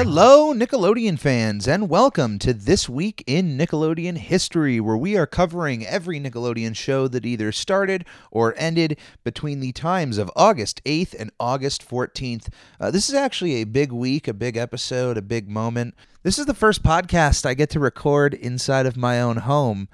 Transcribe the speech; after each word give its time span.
Hello, 0.00 0.54
Nickelodeon 0.54 1.18
fans, 1.18 1.66
and 1.66 1.88
welcome 1.88 2.38
to 2.38 2.54
This 2.54 2.88
Week 2.88 3.24
in 3.26 3.58
Nickelodeon 3.58 4.16
History, 4.16 4.78
where 4.78 4.96
we 4.96 5.16
are 5.16 5.26
covering 5.26 5.84
every 5.84 6.20
Nickelodeon 6.20 6.76
show 6.76 7.08
that 7.08 7.26
either 7.26 7.50
started 7.50 8.04
or 8.30 8.54
ended 8.56 8.96
between 9.24 9.58
the 9.58 9.72
times 9.72 10.16
of 10.16 10.30
August 10.36 10.80
8th 10.84 11.16
and 11.18 11.32
August 11.40 11.84
14th. 11.84 12.46
Uh, 12.78 12.92
this 12.92 13.08
is 13.08 13.14
actually 13.16 13.56
a 13.56 13.64
big 13.64 13.90
week, 13.90 14.28
a 14.28 14.32
big 14.32 14.56
episode, 14.56 15.16
a 15.16 15.20
big 15.20 15.48
moment. 15.48 15.96
This 16.22 16.38
is 16.38 16.46
the 16.46 16.54
first 16.54 16.84
podcast 16.84 17.44
I 17.44 17.54
get 17.54 17.70
to 17.70 17.80
record 17.80 18.34
inside 18.34 18.86
of 18.86 18.96
my 18.96 19.20
own 19.20 19.38
home. 19.38 19.88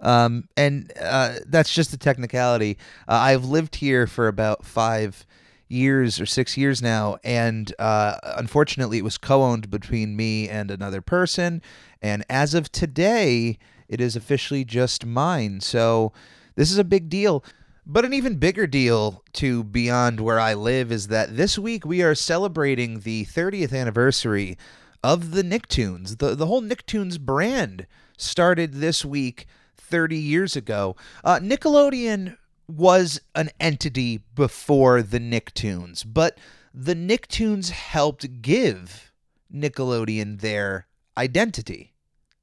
Um, 0.00 0.48
and 0.56 0.90
uh, 0.98 1.34
that's 1.44 1.74
just 1.74 1.92
a 1.92 1.98
technicality. 1.98 2.78
Uh, 3.06 3.12
I've 3.12 3.44
lived 3.44 3.76
here 3.76 4.06
for 4.06 4.26
about 4.26 4.64
five 4.64 5.26
years 5.70 6.20
or 6.20 6.26
six 6.26 6.56
years 6.56 6.82
now, 6.82 7.18
and 7.24 7.74
uh, 7.78 8.16
unfortunately, 8.36 8.98
it 8.98 9.04
was 9.04 9.18
co-owned 9.18 9.70
between 9.70 10.16
me 10.16 10.48
and 10.48 10.70
another 10.70 11.00
person. 11.00 11.62
And 12.02 12.24
as 12.28 12.54
of 12.54 12.72
today, 12.72 13.58
it 13.88 14.00
is 14.00 14.16
officially 14.16 14.64
just 14.64 15.06
mine. 15.06 15.60
So 15.60 16.12
this 16.54 16.70
is 16.70 16.78
a 16.78 16.84
big 16.84 17.08
deal. 17.08 17.44
But 17.86 18.04
an 18.04 18.12
even 18.12 18.36
bigger 18.36 18.66
deal 18.66 19.24
to 19.34 19.64
beyond 19.64 20.20
where 20.20 20.38
I 20.38 20.54
live 20.54 20.92
is 20.92 21.08
that 21.08 21.36
this 21.36 21.58
week 21.58 21.84
we 21.84 22.02
are 22.02 22.14
celebrating 22.14 23.00
the 23.00 23.24
30th 23.24 23.74
anniversary 23.74 24.56
of 25.02 25.32
the 25.32 25.42
Nicktoons. 25.42 26.18
The 26.18 26.34
the 26.34 26.46
whole 26.46 26.62
Nicktoons 26.62 27.18
brand 27.18 27.86
started 28.16 28.74
this 28.74 29.04
week 29.04 29.46
30 29.76 30.16
years 30.16 30.56
ago. 30.56 30.94
Uh, 31.24 31.40
Nickelodeon 31.40 32.36
was 32.70 33.20
an 33.34 33.50
entity 33.58 34.18
before 34.34 35.02
the 35.02 35.20
Nicktoons, 35.20 36.04
but 36.06 36.38
the 36.72 36.94
Nicktoons 36.94 37.70
helped 37.70 38.42
give 38.42 39.12
Nickelodeon 39.52 40.40
their 40.40 40.86
identity. 41.16 41.94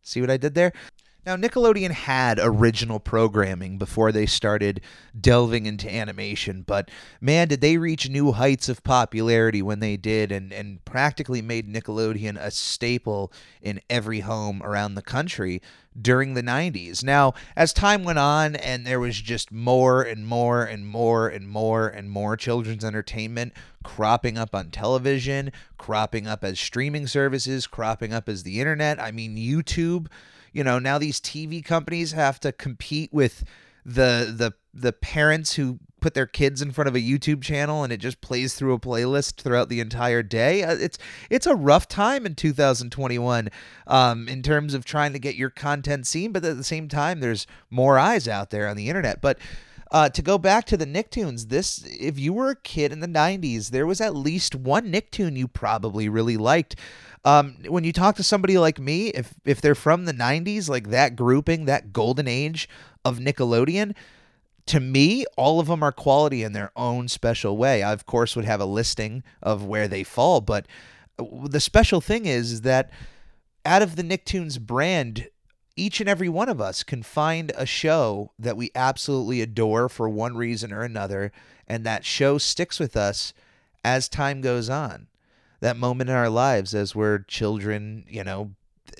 See 0.01 0.21
what 0.21 0.29
I 0.31 0.37
did 0.37 0.53
there? 0.53 0.73
Now, 1.27 1.35
Nickelodeon 1.35 1.91
had 1.91 2.39
original 2.41 3.01
programming 3.01 3.77
before 3.77 4.13
they 4.13 4.25
started 4.25 4.79
delving 5.19 5.65
into 5.65 5.93
animation, 5.93 6.63
but 6.65 6.89
man, 7.19 7.49
did 7.49 7.59
they 7.59 7.75
reach 7.75 8.09
new 8.09 8.31
heights 8.31 8.69
of 8.69 8.81
popularity 8.81 9.61
when 9.61 9.81
they 9.81 9.97
did 9.97 10.31
and, 10.31 10.53
and 10.53 10.85
practically 10.85 11.41
made 11.41 11.67
Nickelodeon 11.67 12.37
a 12.39 12.49
staple 12.49 13.33
in 13.61 13.81
every 13.89 14.21
home 14.21 14.63
around 14.63 14.95
the 14.95 15.01
country 15.01 15.61
during 16.01 16.33
the 16.33 16.41
90s. 16.41 17.03
Now, 17.03 17.33
as 17.57 17.73
time 17.73 18.05
went 18.05 18.19
on 18.19 18.55
and 18.55 18.87
there 18.87 19.01
was 19.01 19.19
just 19.19 19.51
more 19.51 20.03
and 20.03 20.25
more 20.25 20.63
and 20.63 20.87
more 20.87 21.27
and 21.27 21.45
more 21.49 21.89
and 21.89 22.09
more 22.09 22.37
children's 22.37 22.85
entertainment 22.85 23.51
cropping 23.83 24.37
up 24.37 24.55
on 24.55 24.71
television, 24.71 25.51
cropping 25.77 26.25
up 26.25 26.45
as 26.45 26.57
streaming 26.57 27.05
services, 27.05 27.67
cropping 27.67 28.13
up 28.13 28.29
as 28.29 28.43
the 28.43 28.61
internet, 28.61 28.97
I 28.97 29.11
mean, 29.11 29.35
YouTube 29.35 30.07
you 30.53 30.63
know 30.63 30.79
now 30.79 30.97
these 30.97 31.19
TV 31.19 31.63
companies 31.63 32.11
have 32.11 32.39
to 32.41 32.51
compete 32.51 33.13
with 33.13 33.43
the 33.85 34.33
the 34.35 34.53
the 34.73 34.93
parents 34.93 35.53
who 35.53 35.79
put 35.99 36.13
their 36.13 36.27
kids 36.27 36.61
in 36.61 36.71
front 36.71 36.87
of 36.87 36.95
a 36.95 36.99
YouTube 36.99 37.41
channel 37.41 37.83
and 37.83 37.91
it 37.91 37.97
just 37.97 38.21
plays 38.21 38.53
through 38.53 38.73
a 38.73 38.79
playlist 38.79 39.41
throughout 39.41 39.69
the 39.69 39.79
entire 39.79 40.21
day. 40.21 40.63
Uh, 40.63 40.75
It's 40.75 40.97
it's 41.29 41.47
a 41.47 41.55
rough 41.55 41.87
time 41.87 42.25
in 42.25 42.35
2021 42.35 43.49
um, 43.87 44.27
in 44.27 44.43
terms 44.43 44.73
of 44.73 44.85
trying 44.85 45.13
to 45.13 45.19
get 45.19 45.35
your 45.35 45.49
content 45.49 46.05
seen, 46.05 46.31
but 46.31 46.45
at 46.45 46.57
the 46.57 46.63
same 46.63 46.87
time, 46.87 47.19
there's 47.19 47.47
more 47.69 47.97
eyes 47.97 48.27
out 48.27 48.51
there 48.51 48.67
on 48.67 48.77
the 48.77 48.89
internet. 48.89 49.21
But 49.21 49.39
uh, 49.91 50.09
to 50.09 50.21
go 50.21 50.37
back 50.37 50.65
to 50.65 50.77
the 50.77 50.85
Nicktoons, 50.85 51.49
this 51.49 51.83
if 51.85 52.19
you 52.19 52.33
were 52.33 52.51
a 52.51 52.55
kid 52.55 52.91
in 52.91 52.99
the 52.99 53.07
90s, 53.07 53.69
there 53.69 53.87
was 53.87 54.01
at 54.01 54.15
least 54.15 54.55
one 54.55 54.91
Nicktoon 54.91 55.37
you 55.37 55.47
probably 55.47 56.09
really 56.09 56.37
liked. 56.37 56.75
Um, 57.23 57.57
when 57.67 57.83
you 57.83 57.93
talk 57.93 58.15
to 58.17 58.23
somebody 58.23 58.57
like 58.57 58.79
me, 58.79 59.07
if 59.09 59.33
if 59.45 59.61
they're 59.61 59.75
from 59.75 60.05
the 60.05 60.13
90s, 60.13 60.69
like 60.69 60.89
that 60.89 61.15
grouping, 61.15 61.65
that 61.65 61.93
golden 61.93 62.27
age 62.27 62.67
of 63.05 63.19
Nickelodeon, 63.19 63.95
to 64.67 64.79
me, 64.79 65.25
all 65.37 65.59
of 65.59 65.67
them 65.67 65.81
are 65.81 65.91
quality 65.91 66.43
in 66.43 66.53
their 66.53 66.71
own 66.75 67.07
special 67.07 67.57
way. 67.57 67.81
I, 67.83 67.93
of 67.93 68.05
course, 68.05 68.35
would 68.35 68.45
have 68.45 68.61
a 68.61 68.65
listing 68.65 69.23
of 69.41 69.65
where 69.65 69.87
they 69.87 70.03
fall, 70.03 70.41
but 70.41 70.67
uh, 71.17 71.25
the 71.45 71.61
special 71.61 72.01
thing 72.01 72.25
is, 72.25 72.51
is 72.51 72.61
that 72.61 72.91
out 73.65 73.81
of 73.81 73.95
the 73.95 74.03
Nicktoons 74.03 74.59
brand, 74.59 75.29
each 75.77 76.01
and 76.01 76.09
every 76.09 76.27
one 76.27 76.49
of 76.49 76.59
us 76.59 76.83
can 76.83 77.03
find 77.03 77.51
a 77.55 77.65
show 77.65 78.31
that 78.37 78.57
we 78.57 78.71
absolutely 78.75 79.41
adore 79.41 79.87
for 79.87 80.09
one 80.09 80.35
reason 80.35 80.73
or 80.73 80.81
another, 80.81 81.31
and 81.67 81.85
that 81.85 82.03
show 82.03 82.37
sticks 82.37 82.79
with 82.79 82.97
us 82.97 83.33
as 83.85 84.09
time 84.09 84.41
goes 84.41 84.69
on. 84.69 85.07
That 85.59 85.77
moment 85.77 86.09
in 86.09 86.15
our 86.15 86.29
lives 86.29 86.75
as 86.75 86.95
we're 86.95 87.19
children, 87.19 88.05
you 88.09 88.23
know, 88.23 88.51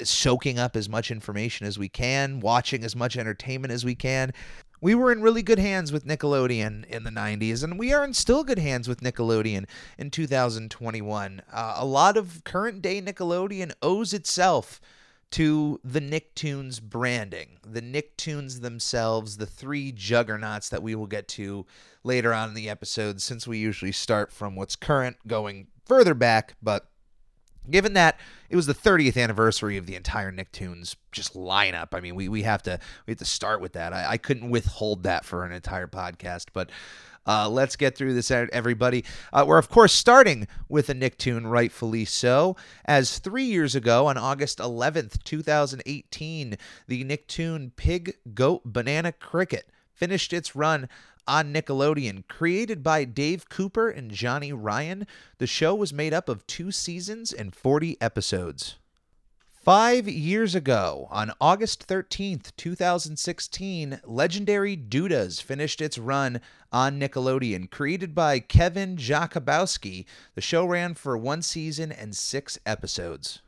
soaking 0.04 0.60
up 0.60 0.76
as 0.76 0.88
much 0.88 1.12
information 1.12 1.66
as 1.66 1.80
we 1.80 1.90
can, 1.90 2.40
watching 2.40 2.84
as 2.84 2.96
much 2.96 3.18
entertainment 3.18 3.72
as 3.72 3.84
we 3.84 3.96
can. 3.96 4.32
We 4.80 4.94
were 4.94 5.12
in 5.12 5.24
really 5.24 5.42
good 5.42 5.58
hands 5.58 5.92
with 5.92 6.06
Nickelodeon 6.06 6.86
in 6.86 7.04
the 7.04 7.10
90s, 7.10 7.64
and 7.64 7.80
we 7.80 7.94
are 7.94 8.04
in 8.04 8.14
still 8.14 8.44
good 8.44 8.60
hands 8.60 8.88
with 8.88 9.02
Nickelodeon 9.02 9.66
in 9.98 10.12
2021. 10.12 11.42
Uh, 11.52 11.74
a 11.78 11.86
lot 11.86 12.16
of 12.16 12.44
current 12.44 12.84
day 12.84 13.02
Nickelodeon 13.02 13.74
owes 13.82 14.14
itself 14.14 14.80
to 15.32 15.80
the 15.84 16.00
Nicktoons 16.00 16.82
branding, 16.82 17.58
the 17.66 17.82
Nicktoons 17.82 18.62
themselves, 18.62 19.38
the 19.38 19.46
three 19.46 19.92
juggernauts 19.92 20.70
that 20.70 20.82
we 20.82 20.96
will 20.96 21.08
get 21.08 21.28
to 21.30 21.66
later 22.04 22.34
on 22.34 22.50
in 22.50 22.56
the 22.56 22.70
episode, 22.70 23.22
since 23.22 23.46
we 23.46 23.58
usually 23.58 23.92
start 23.92 24.32
from 24.32 24.56
what's 24.56 24.76
current 24.76 25.18
going 25.28 25.68
further 25.86 26.14
back. 26.14 26.56
But 26.62 26.90
given 27.70 27.94
that 27.94 28.20
it 28.50 28.56
was 28.56 28.68
the 28.68 28.74
30th 28.74 29.22
anniversary 29.22 29.76
of 29.76 29.86
the 29.86 29.96
entire 29.96 30.32
Nicktoons 30.32 30.96
just 31.12 31.34
lineup, 31.34 31.90
I 31.94 32.00
mean, 32.00 32.16
we, 32.16 32.30
we 32.30 32.44
have 32.44 32.64
to 32.64 32.80
we 33.06 33.12
have 33.12 33.20
to 33.20 33.26
start 33.26 33.60
with 33.60 33.74
that. 33.74 33.92
I, 33.94 34.12
I 34.12 34.18
couldn't 34.18 34.50
withhold 34.50 35.04
that 35.04 35.26
for 35.26 35.46
an 35.46 35.52
entire 35.52 35.88
podcast, 35.88 36.46
but. 36.54 36.70
Uh, 37.28 37.50
let's 37.50 37.76
get 37.76 37.96
through 37.98 38.14
this, 38.14 38.32
everybody. 38.32 39.04
Uh, 39.34 39.44
we're, 39.48 39.58
of 39.58 39.70
course, 39.70 39.92
starting 39.92 40.48
with 40.70 40.90
a 40.90 40.96
Nicktoon, 40.96 41.50
rightfully 41.50 42.06
so, 42.06 42.56
as 42.86 43.20
three 43.20 43.44
years 43.44 43.76
ago, 43.76 44.08
on 44.08 44.18
August 44.18 44.60
11th, 44.60 45.24
2018, 45.24 46.58
the 46.88 47.04
Nicktoon 47.04 47.72
Pig, 47.76 48.16
Goat, 48.34 48.62
Banana 48.66 49.12
Cricket 49.12 49.70
finished 49.94 50.32
its 50.32 50.56
run 50.56 50.88
on 51.28 51.54
Nickelodeon. 51.54 52.26
Created 52.28 52.82
by 52.82 53.04
Dave 53.04 53.50
Cooper 53.50 53.90
and 53.90 54.12
Johnny 54.12 54.54
Ryan, 54.54 55.06
the 55.40 55.48
show 55.48 55.76
was 55.76 55.92
made 55.92 56.14
up 56.14 56.30
of 56.30 56.48
two 56.48 56.72
seasons 56.72 57.34
and 57.34 57.54
40 57.54 58.00
episodes. 58.00 58.78
Five 59.68 60.08
years 60.08 60.56
ago, 60.56 61.10
on 61.12 61.34
August 61.42 61.90
13th, 61.90 62.56
2016, 62.56 64.00
Legendary 64.06 64.78
Dudas 64.78 65.44
finished 65.44 65.82
its 65.82 65.98
run 65.98 66.40
on 66.72 66.98
Nickelodeon. 66.98 67.70
Created 67.70 68.16
by 68.16 68.40
Kevin 68.40 68.96
Jakubowski, 68.96 70.06
the 70.36 70.42
show 70.42 70.64
ran 70.64 70.94
for 70.94 71.18
one 71.18 71.42
season 71.42 71.92
and 71.92 72.16
six 72.16 72.58
episodes. 72.66 73.42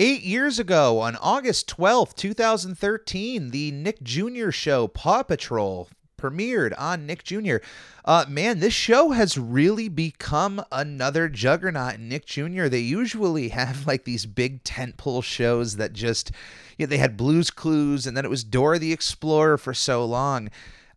Eight 0.00 0.22
years 0.22 0.58
ago, 0.58 0.98
on 0.98 1.14
August 1.14 1.68
12th, 1.68 2.16
2013, 2.16 3.50
the 3.50 3.70
Nick 3.70 4.02
Jr. 4.02 4.50
show 4.50 4.88
Paw 4.88 5.22
Patrol 5.22 5.88
premiered 6.22 6.72
on 6.78 7.06
Nick 7.06 7.24
Jr. 7.24 7.56
Uh, 8.04 8.24
man, 8.28 8.60
this 8.60 8.72
show 8.72 9.10
has 9.10 9.36
really 9.36 9.88
become 9.88 10.62
another 10.70 11.28
juggernaut 11.28 11.94
in 11.94 12.08
Nick 12.08 12.26
Jr. 12.26 12.68
They 12.68 12.80
usually 12.80 13.48
have 13.50 13.86
like 13.86 14.04
these 14.04 14.26
big 14.26 14.62
tentpole 14.64 15.24
shows 15.24 15.76
that 15.76 15.92
just, 15.92 16.30
you 16.78 16.86
know, 16.86 16.90
they 16.90 16.98
had 16.98 17.16
Blues 17.16 17.50
Clues 17.50 18.06
and 18.06 18.16
then 18.16 18.24
it 18.24 18.30
was 18.30 18.44
Dora 18.44 18.78
the 18.78 18.92
Explorer 18.92 19.58
for 19.58 19.74
so 19.74 20.04
long. 20.04 20.48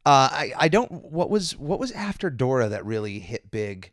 Uh, 0.05 0.29
I 0.31 0.53
I 0.57 0.67
don't 0.67 0.91
what 0.91 1.31
was 1.31 1.57
what 1.57 1.79
was 1.79 1.91
after 1.93 2.29
Dora 2.29 2.69
that 2.69 2.85
really 2.85 3.17
hit 3.17 3.49
big 3.49 3.91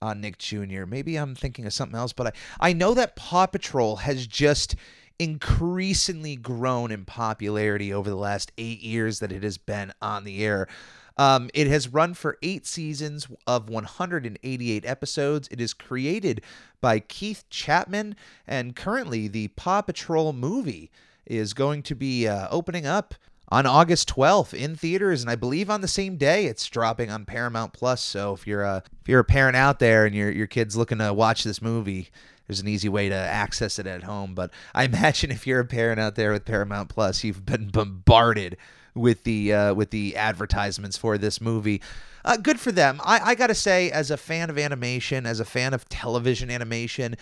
on 0.00 0.20
Nick 0.20 0.38
Jr. 0.38 0.84
Maybe 0.86 1.16
I'm 1.16 1.36
thinking 1.36 1.66
of 1.66 1.72
something 1.72 1.96
else, 1.96 2.12
but 2.12 2.26
I 2.60 2.70
I 2.70 2.72
know 2.72 2.94
that 2.94 3.14
Paw 3.14 3.46
Patrol 3.46 3.96
has 3.96 4.26
just 4.26 4.74
increasingly 5.18 6.36
grown 6.36 6.90
in 6.90 7.04
popularity 7.04 7.92
over 7.92 8.08
the 8.08 8.16
last 8.16 8.52
eight 8.58 8.80
years 8.80 9.20
that 9.20 9.32
it 9.32 9.42
has 9.42 9.58
been 9.58 9.92
on 10.00 10.24
the 10.24 10.44
air. 10.44 10.68
Um, 11.16 11.50
it 11.52 11.66
has 11.66 11.88
run 11.88 12.14
for 12.14 12.38
eight 12.42 12.66
seasons 12.66 13.28
of 13.46 13.68
188 13.68 14.84
episodes. 14.86 15.48
It 15.50 15.60
is 15.60 15.74
created 15.74 16.42
by 16.80 17.00
Keith 17.00 17.44
Chapman, 17.50 18.16
and 18.46 18.74
currently 18.74 19.28
the 19.28 19.48
Paw 19.48 19.82
Patrol 19.82 20.32
movie 20.32 20.90
is 21.26 21.54
going 21.54 21.82
to 21.84 21.94
be 21.94 22.26
uh, 22.26 22.48
opening 22.50 22.86
up 22.86 23.14
on 23.52 23.66
August 23.66 24.08
12th 24.08 24.54
in 24.54 24.74
theaters, 24.74 25.20
and 25.20 25.30
I 25.30 25.34
believe 25.34 25.68
on 25.68 25.82
the 25.82 25.88
same 25.88 26.16
day 26.16 26.46
it's 26.46 26.66
dropping 26.68 27.10
on 27.10 27.26
Paramount 27.26 27.74
Plus. 27.74 28.02
So 28.02 28.32
if 28.32 28.46
you're 28.46 28.62
a 28.62 28.82
if 29.02 29.08
you're 29.08 29.20
a 29.20 29.24
parent 29.24 29.56
out 29.56 29.78
there 29.78 30.06
and 30.06 30.14
your 30.14 30.30
your 30.30 30.46
kid's 30.46 30.74
looking 30.74 30.96
to 30.98 31.12
watch 31.12 31.44
this 31.44 31.60
movie, 31.60 32.08
there's 32.46 32.60
an 32.60 32.68
easy 32.68 32.88
way 32.88 33.10
to 33.10 33.14
access 33.14 33.78
it 33.78 33.86
at 33.86 34.04
home. 34.04 34.34
But 34.34 34.52
I 34.74 34.84
imagine 34.84 35.30
if 35.30 35.46
you're 35.46 35.60
a 35.60 35.66
parent 35.66 36.00
out 36.00 36.14
there 36.14 36.32
with 36.32 36.46
Paramount 36.46 36.88
Plus, 36.88 37.22
you've 37.24 37.44
been 37.44 37.68
bombarded 37.68 38.56
with 38.94 39.24
the 39.24 39.52
uh, 39.52 39.74
with 39.74 39.90
the 39.90 40.16
advertisements 40.16 40.96
for 40.96 41.18
this 41.18 41.38
movie. 41.38 41.82
Uh, 42.24 42.38
good 42.38 42.58
for 42.58 42.72
them. 42.72 43.02
I, 43.04 43.20
I 43.20 43.34
gotta 43.34 43.54
say, 43.54 43.90
as 43.90 44.10
a 44.10 44.16
fan 44.16 44.48
of 44.48 44.56
animation, 44.56 45.26
as 45.26 45.40
a 45.40 45.44
fan 45.44 45.74
of 45.74 45.86
television 45.90 46.50
animation, 46.50 47.16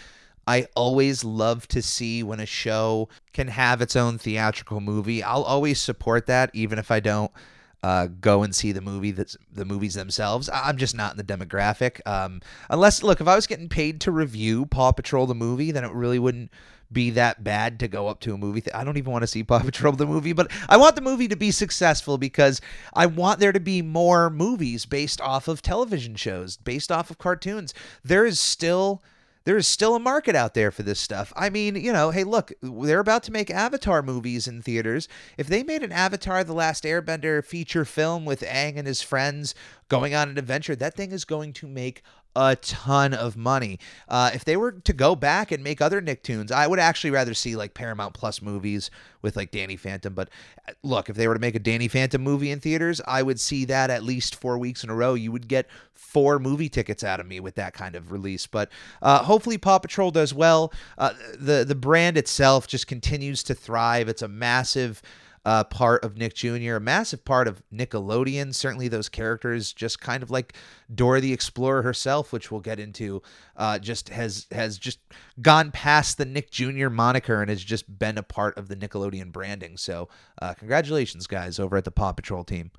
I 0.50 0.67
always 0.75 1.23
love 1.23 1.69
to 1.69 1.81
see 1.81 2.25
when 2.25 2.41
a 2.41 2.47
show 2.47 3.08
can 3.32 3.47
have 3.47 3.81
its 3.81 3.94
own 3.94 4.19
theatrical 4.19 4.81
movie. 4.81 5.23
I'll 5.23 5.44
always 5.44 5.81
support 5.81 6.26
that, 6.26 6.50
even 6.55 6.76
if 6.76 6.91
I 6.91 6.99
don't 6.99 7.31
uh, 7.85 8.08
go 8.20 8.43
and 8.43 8.52
see 8.52 8.73
the 8.73 8.81
movie 8.81 9.12
that's 9.12 9.37
the 9.52 9.64
movies 9.64 9.94
themselves. 9.94 10.50
I'm 10.52 10.76
just 10.76 10.97
not 10.97 11.12
in 11.12 11.19
the 11.19 11.23
demographic. 11.23 12.05
Um, 12.05 12.41
unless, 12.69 13.05
look, 13.05 13.20
if 13.20 13.29
I 13.29 13.37
was 13.37 13.47
getting 13.47 13.69
paid 13.69 14.00
to 14.00 14.11
review 14.11 14.67
Paw 14.67 14.91
Patrol 14.91 15.29
the 15.29 15.37
movie, 15.37 15.70
then 15.70 15.85
it 15.85 15.93
really 15.93 16.19
wouldn't 16.19 16.50
be 16.91 17.11
that 17.11 17.44
bad 17.44 17.79
to 17.79 17.87
go 17.87 18.08
up 18.08 18.19
to 18.23 18.35
a 18.35 18.37
movie. 18.37 18.61
Th- 18.61 18.75
I 18.75 18.82
don't 18.82 18.96
even 18.96 19.12
want 19.12 19.23
to 19.23 19.29
see 19.29 19.44
Paw 19.44 19.61
Patrol 19.61 19.93
the 19.93 20.05
movie, 20.05 20.32
but 20.32 20.50
I 20.69 20.79
want 20.79 20.96
the 20.96 21.00
movie 21.00 21.29
to 21.29 21.37
be 21.37 21.53
successful 21.53 22.19
because 22.19 22.61
I 22.93 23.06
want 23.06 23.38
there 23.38 23.53
to 23.53 23.61
be 23.61 23.82
more 23.82 24.31
movies 24.31 24.85
based 24.85 25.20
off 25.20 25.46
of 25.46 25.62
television 25.62 26.17
shows, 26.17 26.56
based 26.56 26.91
off 26.91 27.08
of 27.08 27.19
cartoons. 27.19 27.73
There 28.03 28.26
is 28.26 28.41
still 28.41 29.00
there 29.50 29.58
is 29.58 29.67
still 29.67 29.97
a 29.97 29.99
market 29.99 30.37
out 30.37 30.55
there 30.55 30.70
for 30.70 30.85
this 30.85 31.00
stuff. 31.00 31.32
I 31.35 31.50
mean, 31.50 31.75
you 31.75 31.93
know, 31.93 32.12
hey, 32.12 32.23
look, 32.23 32.52
they're 32.62 33.00
about 33.00 33.25
to 33.25 33.32
make 33.32 33.50
Avatar 33.50 34.00
movies 34.00 34.47
in 34.47 34.62
theaters. 34.62 35.08
If 35.37 35.49
they 35.49 35.64
made 35.64 35.82
an 35.82 35.91
Avatar 35.91 36.44
The 36.44 36.52
Last 36.52 36.85
Airbender 36.85 37.44
feature 37.44 37.85
film 37.85 38.25
with 38.25 38.43
Aang 38.43 38.76
and 38.76 38.87
his 38.87 39.02
friends 39.02 39.56
going 39.88 40.14
on 40.14 40.29
an 40.29 40.38
adventure, 40.38 40.76
that 40.76 40.94
thing 40.94 41.11
is 41.11 41.25
going 41.25 41.52
to 41.55 41.67
make 41.67 42.05
a 42.37 42.56
ton 42.56 43.12
of 43.12 43.37
money. 43.37 43.79
Uh, 44.09 44.31
if 44.32 44.44
they 44.44 44.56
were 44.56 44.73
to 44.73 44.93
go 44.93 45.17
back 45.17 45.50
and 45.50 45.65
make 45.65 45.81
other 45.81 46.00
Nicktoons, 46.00 46.53
I 46.53 46.67
would 46.67 46.79
actually 46.79 47.11
rather 47.11 47.35
see 47.35 47.56
like 47.56 47.75
Paramount 47.75 48.15
Plus 48.15 48.41
movies 48.41 48.91
with 49.23 49.37
like 49.37 49.50
Danny 49.50 49.77
Phantom. 49.77 50.15
But 50.15 50.31
uh, 50.69 50.73
look, 50.82 51.09
if 51.09 51.17
they 51.17 51.27
were 51.27 51.35
to 51.35 51.41
make 51.41 51.55
a 51.55 51.61
Danny 51.61 51.88
Phantom 51.88 52.23
movie 52.23 52.50
in 52.50 52.61
theaters, 52.61 53.00
I 53.06 53.23
would 53.23 53.41
see 53.41 53.65
that 53.67 53.91
at 53.91 54.05
least 54.05 54.37
four 54.37 54.59
weeks 54.59 54.85
in 54.85 54.91
a 54.91 54.94
row. 54.94 55.15
You 55.15 55.32
would 55.32 55.49
get 55.49 55.69
four 55.94 56.38
movie 56.38 56.69
tickets 56.69 57.05
out 57.05 57.21
of 57.21 57.27
me 57.27 57.41
with 57.41 57.56
that 57.56 57.75
kind 57.75 57.97
of 57.97 58.12
release. 58.12 58.47
But 58.47 58.71
uh, 59.03 59.23
hopefully, 59.25 59.59
Paw 59.59 59.79
Patrol 59.79 60.11
does 60.11 60.32
well. 60.32 60.73
Uh, 60.99 61.12
the 61.38 61.65
the 61.65 61.75
brand 61.75 62.17
itself 62.17 62.67
just 62.67 62.87
continues 62.87 63.43
to 63.44 63.55
thrive. 63.55 64.09
It's 64.09 64.23
a 64.23 64.29
massive 64.29 65.03
uh, 65.44 65.64
part 65.64 66.04
of 66.04 66.16
Nick 66.16 66.34
Jr., 66.34 66.76
a 66.76 66.81
massive 66.81 67.25
part 67.25 67.48
of 67.48 67.62
Nickelodeon. 67.72 68.54
Certainly, 68.54 68.88
those 68.88 69.08
characters, 69.08 69.72
just 69.72 70.00
kind 70.00 70.22
of 70.22 70.31
like 70.31 70.54
Dora 70.94 71.20
the 71.20 71.32
Explorer 71.32 71.82
herself, 71.82 72.32
which 72.32 72.50
we'll 72.50 72.60
get 72.60 72.78
into, 72.78 73.22
uh, 73.56 73.78
just 73.78 74.10
has 74.10 74.46
has 74.52 74.78
just 74.78 74.98
gone 75.40 75.70
past 75.70 76.19
the 76.19 76.25
Nick 76.25 76.50
Jr. 76.50 76.88
moniker 76.88 77.40
and 77.40 77.48
has 77.48 77.64
just 77.64 77.98
been 77.98 78.19
a 78.19 78.22
part 78.22 78.56
of 78.58 78.69
the 78.69 78.76
Nickelodeon 78.76 79.32
branding. 79.32 79.76
So, 79.76 80.08
uh, 80.40 80.54
congratulations, 80.54 81.26
guys, 81.26 81.58
over 81.58 81.76
at 81.76 81.84
the 81.84 81.90
Paw 81.90 82.12
Patrol 82.12 82.44
team. 82.44 82.70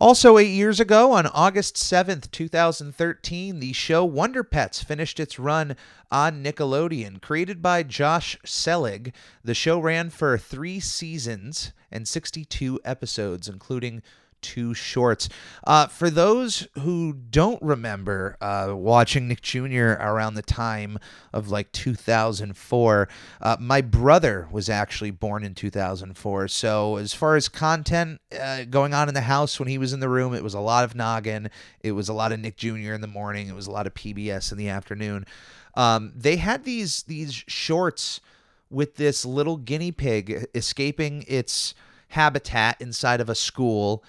Also, 0.00 0.38
eight 0.38 0.48
years 0.48 0.80
ago, 0.80 1.12
on 1.12 1.26
August 1.26 1.76
7th, 1.76 2.30
2013, 2.30 3.60
the 3.60 3.74
show 3.74 4.02
Wonder 4.02 4.42
Pets 4.42 4.82
finished 4.82 5.20
its 5.20 5.38
run 5.38 5.76
on 6.10 6.42
Nickelodeon. 6.42 7.20
Created 7.20 7.60
by 7.60 7.82
Josh 7.82 8.38
Selig, 8.42 9.12
the 9.44 9.52
show 9.52 9.78
ran 9.78 10.08
for 10.08 10.38
three 10.38 10.80
seasons 10.80 11.74
and 11.92 12.08
62 12.08 12.80
episodes, 12.82 13.46
including 13.46 14.00
two 14.42 14.74
shorts. 14.74 15.28
Uh, 15.64 15.86
for 15.86 16.10
those 16.10 16.68
who 16.80 17.12
don't 17.12 17.60
remember 17.62 18.36
uh, 18.40 18.72
watching 18.74 19.28
Nick 19.28 19.42
Jr. 19.42 19.96
around 20.00 20.34
the 20.34 20.42
time 20.42 20.98
of 21.32 21.48
like 21.48 21.72
2004, 21.72 23.08
uh, 23.40 23.56
my 23.60 23.80
brother 23.80 24.48
was 24.50 24.68
actually 24.68 25.10
born 25.10 25.44
in 25.44 25.54
2004. 25.54 26.48
So, 26.48 26.96
as 26.96 27.14
far 27.14 27.36
as 27.36 27.48
content 27.48 28.20
uh, 28.38 28.64
going 28.64 28.94
on 28.94 29.08
in 29.08 29.14
the 29.14 29.20
house 29.22 29.58
when 29.58 29.68
he 29.68 29.78
was 29.78 29.92
in 29.92 30.00
the 30.00 30.08
room, 30.08 30.34
it 30.34 30.42
was 30.42 30.54
a 30.54 30.60
lot 30.60 30.84
of 30.84 30.94
Noggin, 30.94 31.50
it 31.80 31.92
was 31.92 32.08
a 32.08 32.14
lot 32.14 32.32
of 32.32 32.40
Nick 32.40 32.56
Jr. 32.56 32.92
in 32.92 33.00
the 33.00 33.06
morning, 33.06 33.48
it 33.48 33.54
was 33.54 33.66
a 33.66 33.70
lot 33.70 33.86
of 33.86 33.94
PBS 33.94 34.52
in 34.52 34.58
the 34.58 34.68
afternoon. 34.68 35.26
Um, 35.74 36.12
they 36.16 36.36
had 36.36 36.64
these 36.64 37.04
these 37.04 37.32
shorts 37.32 38.20
with 38.70 38.96
this 38.96 39.24
little 39.24 39.56
guinea 39.56 39.92
pig 39.92 40.46
escaping 40.54 41.24
its 41.26 41.74
habitat 42.08 42.80
inside 42.80 43.20
of 43.20 43.28
a 43.28 43.34
school 43.34 44.02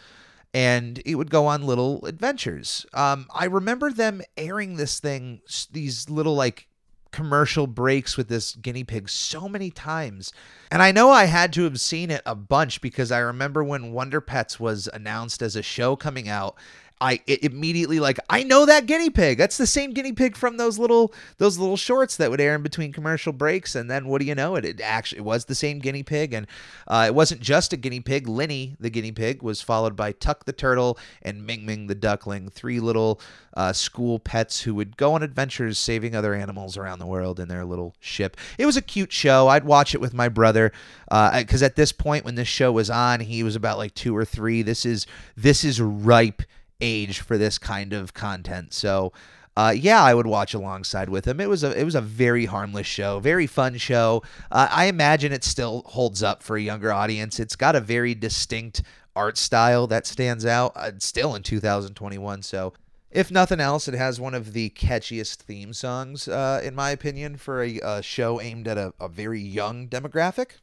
and 0.53 1.01
it 1.05 1.15
would 1.15 1.29
go 1.29 1.47
on 1.47 1.63
little 1.63 2.05
adventures. 2.05 2.85
Um, 2.93 3.27
I 3.33 3.45
remember 3.45 3.91
them 3.91 4.21
airing 4.37 4.75
this 4.75 4.99
thing, 4.99 5.41
these 5.71 6.09
little 6.09 6.35
like 6.35 6.67
commercial 7.11 7.67
breaks 7.67 8.17
with 8.17 8.27
this 8.27 8.55
guinea 8.55 8.83
pig 8.83 9.09
so 9.09 9.47
many 9.47 9.69
times. 9.69 10.33
And 10.71 10.81
I 10.81 10.93
know 10.93 11.09
I 11.09 11.25
had 11.25 11.51
to 11.53 11.65
have 11.65 11.81
seen 11.81 12.09
it 12.09 12.21
a 12.25 12.33
bunch 12.33 12.79
because 12.79 13.11
I 13.11 13.19
remember 13.19 13.61
when 13.61 13.91
Wonder 13.91 14.21
Pets 14.21 14.57
was 14.57 14.87
announced 14.93 15.41
as 15.41 15.57
a 15.57 15.61
show 15.61 15.97
coming 15.97 16.29
out 16.29 16.55
I 17.01 17.19
immediately 17.25 17.99
like 17.99 18.19
I 18.29 18.43
know 18.43 18.67
that 18.67 18.85
guinea 18.85 19.09
pig. 19.09 19.39
That's 19.39 19.57
the 19.57 19.65
same 19.65 19.91
guinea 19.91 20.13
pig 20.13 20.37
from 20.37 20.57
those 20.57 20.77
little 20.77 21.11
those 21.39 21.57
little 21.57 21.75
shorts 21.75 22.15
that 22.17 22.29
would 22.29 22.39
air 22.39 22.53
in 22.53 22.61
between 22.61 22.93
commercial 22.93 23.33
breaks. 23.33 23.73
And 23.73 23.89
then 23.89 24.07
what 24.07 24.21
do 24.21 24.27
you 24.27 24.35
know? 24.35 24.55
It, 24.55 24.65
it 24.65 24.81
actually 24.81 25.17
it 25.17 25.23
was 25.23 25.45
the 25.45 25.55
same 25.55 25.79
guinea 25.79 26.03
pig, 26.03 26.31
and 26.31 26.45
uh, 26.87 27.05
it 27.07 27.15
wasn't 27.15 27.41
just 27.41 27.73
a 27.73 27.77
guinea 27.77 28.01
pig. 28.01 28.27
Linny 28.27 28.75
the 28.79 28.91
guinea 28.91 29.11
pig 29.11 29.41
was 29.41 29.63
followed 29.63 29.95
by 29.95 30.11
Tuck 30.11 30.45
the 30.45 30.53
turtle 30.53 30.99
and 31.23 31.43
Ming 31.43 31.65
Ming 31.65 31.87
the 31.87 31.95
duckling, 31.95 32.49
three 32.49 32.79
little 32.79 33.19
uh, 33.55 33.73
school 33.73 34.19
pets 34.19 34.61
who 34.61 34.75
would 34.75 34.95
go 34.95 35.13
on 35.13 35.23
adventures 35.23 35.79
saving 35.79 36.15
other 36.15 36.35
animals 36.35 36.77
around 36.77 36.99
the 36.99 37.07
world 37.07 37.39
in 37.39 37.47
their 37.47 37.65
little 37.65 37.95
ship. 37.99 38.37
It 38.59 38.67
was 38.67 38.77
a 38.77 38.81
cute 38.81 39.11
show. 39.11 39.47
I'd 39.47 39.65
watch 39.65 39.95
it 39.95 40.01
with 40.01 40.13
my 40.13 40.29
brother 40.29 40.60
because 40.69 41.61
uh, 41.61 41.65
at 41.65 41.75
this 41.75 41.91
point 41.91 42.25
when 42.25 42.35
this 42.35 42.47
show 42.47 42.71
was 42.71 42.89
on, 42.89 43.19
he 43.19 43.43
was 43.43 43.55
about 43.55 43.77
like 43.77 43.93
two 43.93 44.15
or 44.15 44.25
three. 44.25 44.61
This 44.61 44.85
is 44.85 45.05
this 45.35 45.63
is 45.63 45.81
ripe 45.81 46.43
age 46.81 47.19
for 47.19 47.37
this 47.37 47.57
kind 47.57 47.93
of 47.93 48.13
content. 48.13 48.73
So, 48.73 49.13
uh, 49.55 49.73
yeah, 49.75 50.01
I 50.01 50.13
would 50.13 50.27
watch 50.27 50.53
alongside 50.53 51.09
with 51.09 51.25
him. 51.25 51.39
It 51.39 51.49
was 51.49 51.63
a 51.63 51.77
it 51.79 51.83
was 51.83 51.95
a 51.95 52.01
very 52.01 52.45
harmless 52.45 52.87
show, 52.87 53.19
very 53.19 53.47
fun 53.47 53.77
show. 53.77 54.23
Uh, 54.51 54.67
I 54.71 54.85
imagine 54.85 55.31
it 55.31 55.43
still 55.43 55.83
holds 55.87 56.23
up 56.23 56.43
for 56.43 56.57
a 56.57 56.61
younger 56.61 56.91
audience. 56.91 57.39
It's 57.39 57.55
got 57.55 57.75
a 57.75 57.81
very 57.81 58.15
distinct 58.15 58.81
art 59.15 59.37
style 59.37 59.87
that 59.87 60.07
stands 60.07 60.45
out 60.45 60.71
uh, 60.75 60.91
still 60.99 61.35
in 61.35 61.43
2021. 61.43 62.41
So, 62.43 62.73
if 63.11 63.29
nothing 63.29 63.59
else, 63.59 63.87
it 63.87 63.93
has 63.93 64.19
one 64.19 64.33
of 64.33 64.53
the 64.53 64.69
catchiest 64.71 65.35
theme 65.35 65.73
songs, 65.73 66.27
uh, 66.27 66.61
in 66.63 66.73
my 66.73 66.91
opinion, 66.91 67.37
for 67.37 67.61
a, 67.61 67.79
a 67.79 68.01
show 68.01 68.39
aimed 68.39 68.67
at 68.67 68.77
a, 68.77 68.93
a 68.99 69.09
very 69.09 69.41
young 69.41 69.87
demographic. 69.87 70.59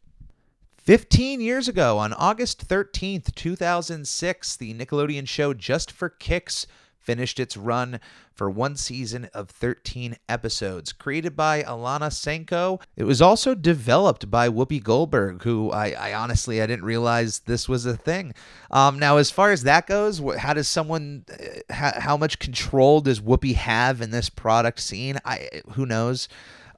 15 0.79 1.43
years 1.43 1.69
ago, 1.69 1.99
on 1.99 2.15
August 2.15 2.67
13th, 2.67 3.35
2006, 3.35 4.57
the 4.57 4.73
Nickelodeon 4.73 5.29
show 5.29 5.53
Just 5.53 5.93
for 5.93 6.09
Kicks 6.09 6.67
finished 7.09 7.41
its 7.41 7.57
run 7.57 8.01
for 8.35 8.51
one 8.51 8.77
season 8.77 9.31
of 9.33 9.49
13 9.49 10.17
episodes. 10.29 10.93
Created 10.93 11.35
by 11.35 11.63
Alana 11.63 12.11
Senko, 12.11 12.83
it 12.97 13.05
was 13.05 13.23
also 13.23 13.55
developed 13.55 14.31
by 14.31 14.47
Whoopi 14.51 14.83
Goldberg, 14.83 15.43
who 15.43 15.71
I, 15.71 15.93
I 15.93 16.13
honestly 16.13 16.61
I 16.61 16.67
didn't 16.67 16.85
realize 16.85 17.39
this 17.39 17.67
was 17.67 17.87
a 17.87 17.97
thing. 17.97 18.35
Um, 18.71 18.99
now, 18.99 19.17
as 19.17 19.31
far 19.31 19.53
as 19.53 19.63
that 19.63 19.87
goes, 19.87 20.21
how 20.37 20.53
does 20.53 20.69
someone, 20.69 21.25
how, 21.71 21.99
how 21.99 22.17
much 22.19 22.39
control 22.39 23.01
does 23.01 23.23
Whoopi 23.23 23.55
have 23.55 24.03
in 24.03 24.11
this 24.11 24.29
product 24.29 24.79
scene? 24.79 25.17
I 25.25 25.49
who 25.73 25.87
knows. 25.87 26.29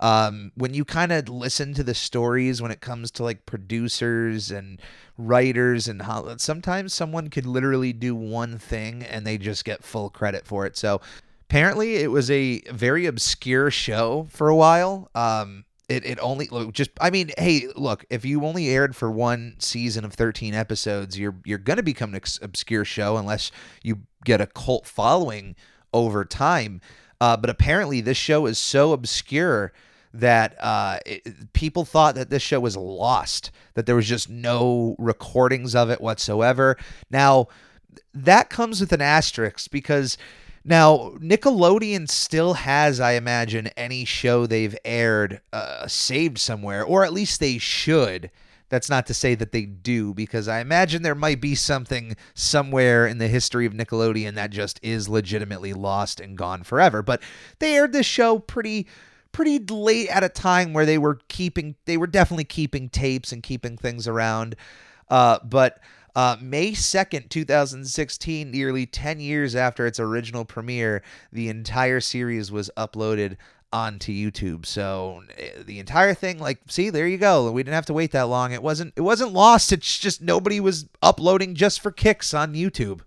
Um, 0.01 0.53
when 0.55 0.73
you 0.73 0.87
kind 0.87 1.13
of 1.13 1.29
listen 1.29 1.75
to 1.75 1.85
the 1.85 1.95
stories 1.95 2.63
when 2.63 2.71
it 2.71 2.81
comes 2.81 3.11
to 3.13 3.23
like 3.23 3.45
producers 3.45 4.51
and 4.51 4.81
writers 5.19 5.87
and 5.89 6.03
how 6.03 6.37
sometimes 6.39 6.95
someone 6.95 7.29
could 7.29 7.45
literally 7.45 7.93
do 7.93 8.15
one 8.15 8.59
thing 8.59 9.03
and 9.03 9.27
they 9.27 9.37
just 9.37 9.65
get 9.65 9.85
full 9.85 10.09
credit 10.09 10.47
for 10.47 10.65
it. 10.65 10.77
So 10.79 11.03
apparently 11.43 11.97
it 11.97 12.11
was 12.11 12.31
a 12.31 12.61
very 12.71 13.05
obscure 13.05 13.71
show 13.71 14.27
for 14.31 14.49
a 14.49 14.57
while. 14.57 15.11
Um, 15.15 15.67
it, 15.91 16.07
it 16.07 16.19
only 16.23 16.49
just 16.73 16.91
I 17.01 17.11
mean, 17.11 17.33
hey, 17.37 17.67
look, 17.75 18.07
if 18.09 18.25
you 18.25 18.45
only 18.47 18.69
aired 18.69 18.95
for 18.95 19.11
one 19.11 19.57
season 19.59 20.05
of 20.05 20.15
13 20.15 20.55
episodes, 20.55 21.19
you're 21.19 21.35
you're 21.45 21.59
to 21.59 21.83
become 21.83 22.15
an 22.15 22.23
obscure 22.41 22.85
show 22.85 23.17
unless 23.17 23.51
you 23.83 24.03
get 24.25 24.41
a 24.41 24.47
cult 24.47 24.87
following 24.87 25.57
over 25.93 26.25
time. 26.25 26.81
Uh, 27.21 27.37
but 27.37 27.51
apparently, 27.51 28.01
this 28.01 28.17
show 28.17 28.47
is 28.47 28.57
so 28.57 28.93
obscure 28.93 29.73
that 30.13 30.57
uh, 30.61 30.99
it, 31.07 31.53
people 31.53 31.85
thought 31.85 32.15
that 32.17 32.31
this 32.31 32.43
show 32.43 32.61
was 32.61 32.77
lost, 32.77 33.51
that 33.75 33.87
there 33.87 33.97
was 33.97 34.09
just 34.09 34.29
no 34.29 34.97
recordings 34.99 35.75
of 35.75 35.91
it 35.91 36.01
whatsoever. 36.01 36.77
Now, 37.11 37.49
that 38.13 38.51
comes 38.51 38.81
with 38.81 38.93
an 38.93 39.01
asterisk 39.01 39.71
because 39.71 40.19
now 40.65 41.13
Nickelodeon 41.19 42.09
still 42.11 42.55
has, 42.55 43.01
I 43.01 43.13
imagine, 43.13 43.69
any 43.77 44.05
show 44.05 44.47
they've 44.47 44.77
aired 44.85 45.41
uh, 45.53 45.87
saved 45.87 46.39
somewhere, 46.39 46.85
or 46.85 47.05
at 47.05 47.13
least 47.13 47.41
they 47.41 47.59
should. 47.59 48.31
That's 48.69 48.91
not 48.91 49.07
to 49.09 49.15
say 49.15 49.35
that 49.35 49.51
they 49.51 49.63
do, 49.65 50.15
because 50.15 50.47
I 50.47 50.61
imagine 50.61 51.03
there 51.03 51.17
might 51.17 51.41
be 51.41 51.57
something 51.57 52.17
somewhere 52.35 53.07
in 53.07 53.19
the 53.19 53.27
history 53.27 53.67
of 53.67 53.73
Nickelodeon 53.73 54.35
that 54.35 54.51
just 54.51 54.79
is 54.83 55.09
legitimately 55.09 55.73
lost 55.73 56.21
and 56.21 56.39
gone 56.39 56.63
forever. 56.63 57.03
But 57.03 57.21
they 57.59 57.75
aired 57.75 57.93
this 57.93 58.07
show 58.07 58.39
pretty 58.39 58.87
pretty 59.33 59.59
late 59.59 60.09
at 60.09 60.25
a 60.25 60.29
time 60.29 60.73
where 60.73 60.87
they 60.87 60.99
were 60.99 61.21
keeping 61.29 61.77
they 61.85 61.97
were 61.97 62.07
definitely 62.07 62.45
keeping 62.45 62.89
tapes 62.89 63.33
and 63.33 63.43
keeping 63.43 63.77
things 63.77 64.07
around. 64.09 64.57
Uh, 65.09 65.39
but 65.45 65.81
uh, 66.15 66.37
May 66.41 66.73
2nd, 66.73 67.29
2016, 67.29 68.51
nearly 68.51 68.87
10 68.87 69.21
years 69.21 69.55
after 69.55 69.87
its 69.87 70.01
original 70.01 70.45
premiere, 70.45 71.03
the 71.33 71.49
entire 71.49 72.01
series 72.01 72.51
was 72.51 72.71
uploaded 72.77 73.37
onto 73.73 74.13
YouTube. 74.13 74.67
So 74.67 75.23
eh, 75.37 75.63
the 75.65 75.79
entire 75.79 76.15
thing, 76.15 76.39
like, 76.39 76.61
see, 76.69 76.91
there 76.91 77.07
you 77.07 77.19
go. 77.19 77.51
We 77.51 77.63
didn't 77.63 77.75
have 77.75 77.87
to 77.87 77.93
wait 77.93 78.13
that 78.13 78.29
long. 78.29 78.53
It 78.53 78.63
wasn't 78.63 78.93
it 78.97 79.03
wasn't 79.03 79.33
lost. 79.33 79.73
It's 79.73 79.99
just 79.99 80.21
nobody 80.21 80.61
was 80.61 80.87
uploading 81.03 81.55
just 81.55 81.81
for 81.81 81.93
kicks 81.93 82.35
on 82.35 82.55
YouTube. 82.55 83.01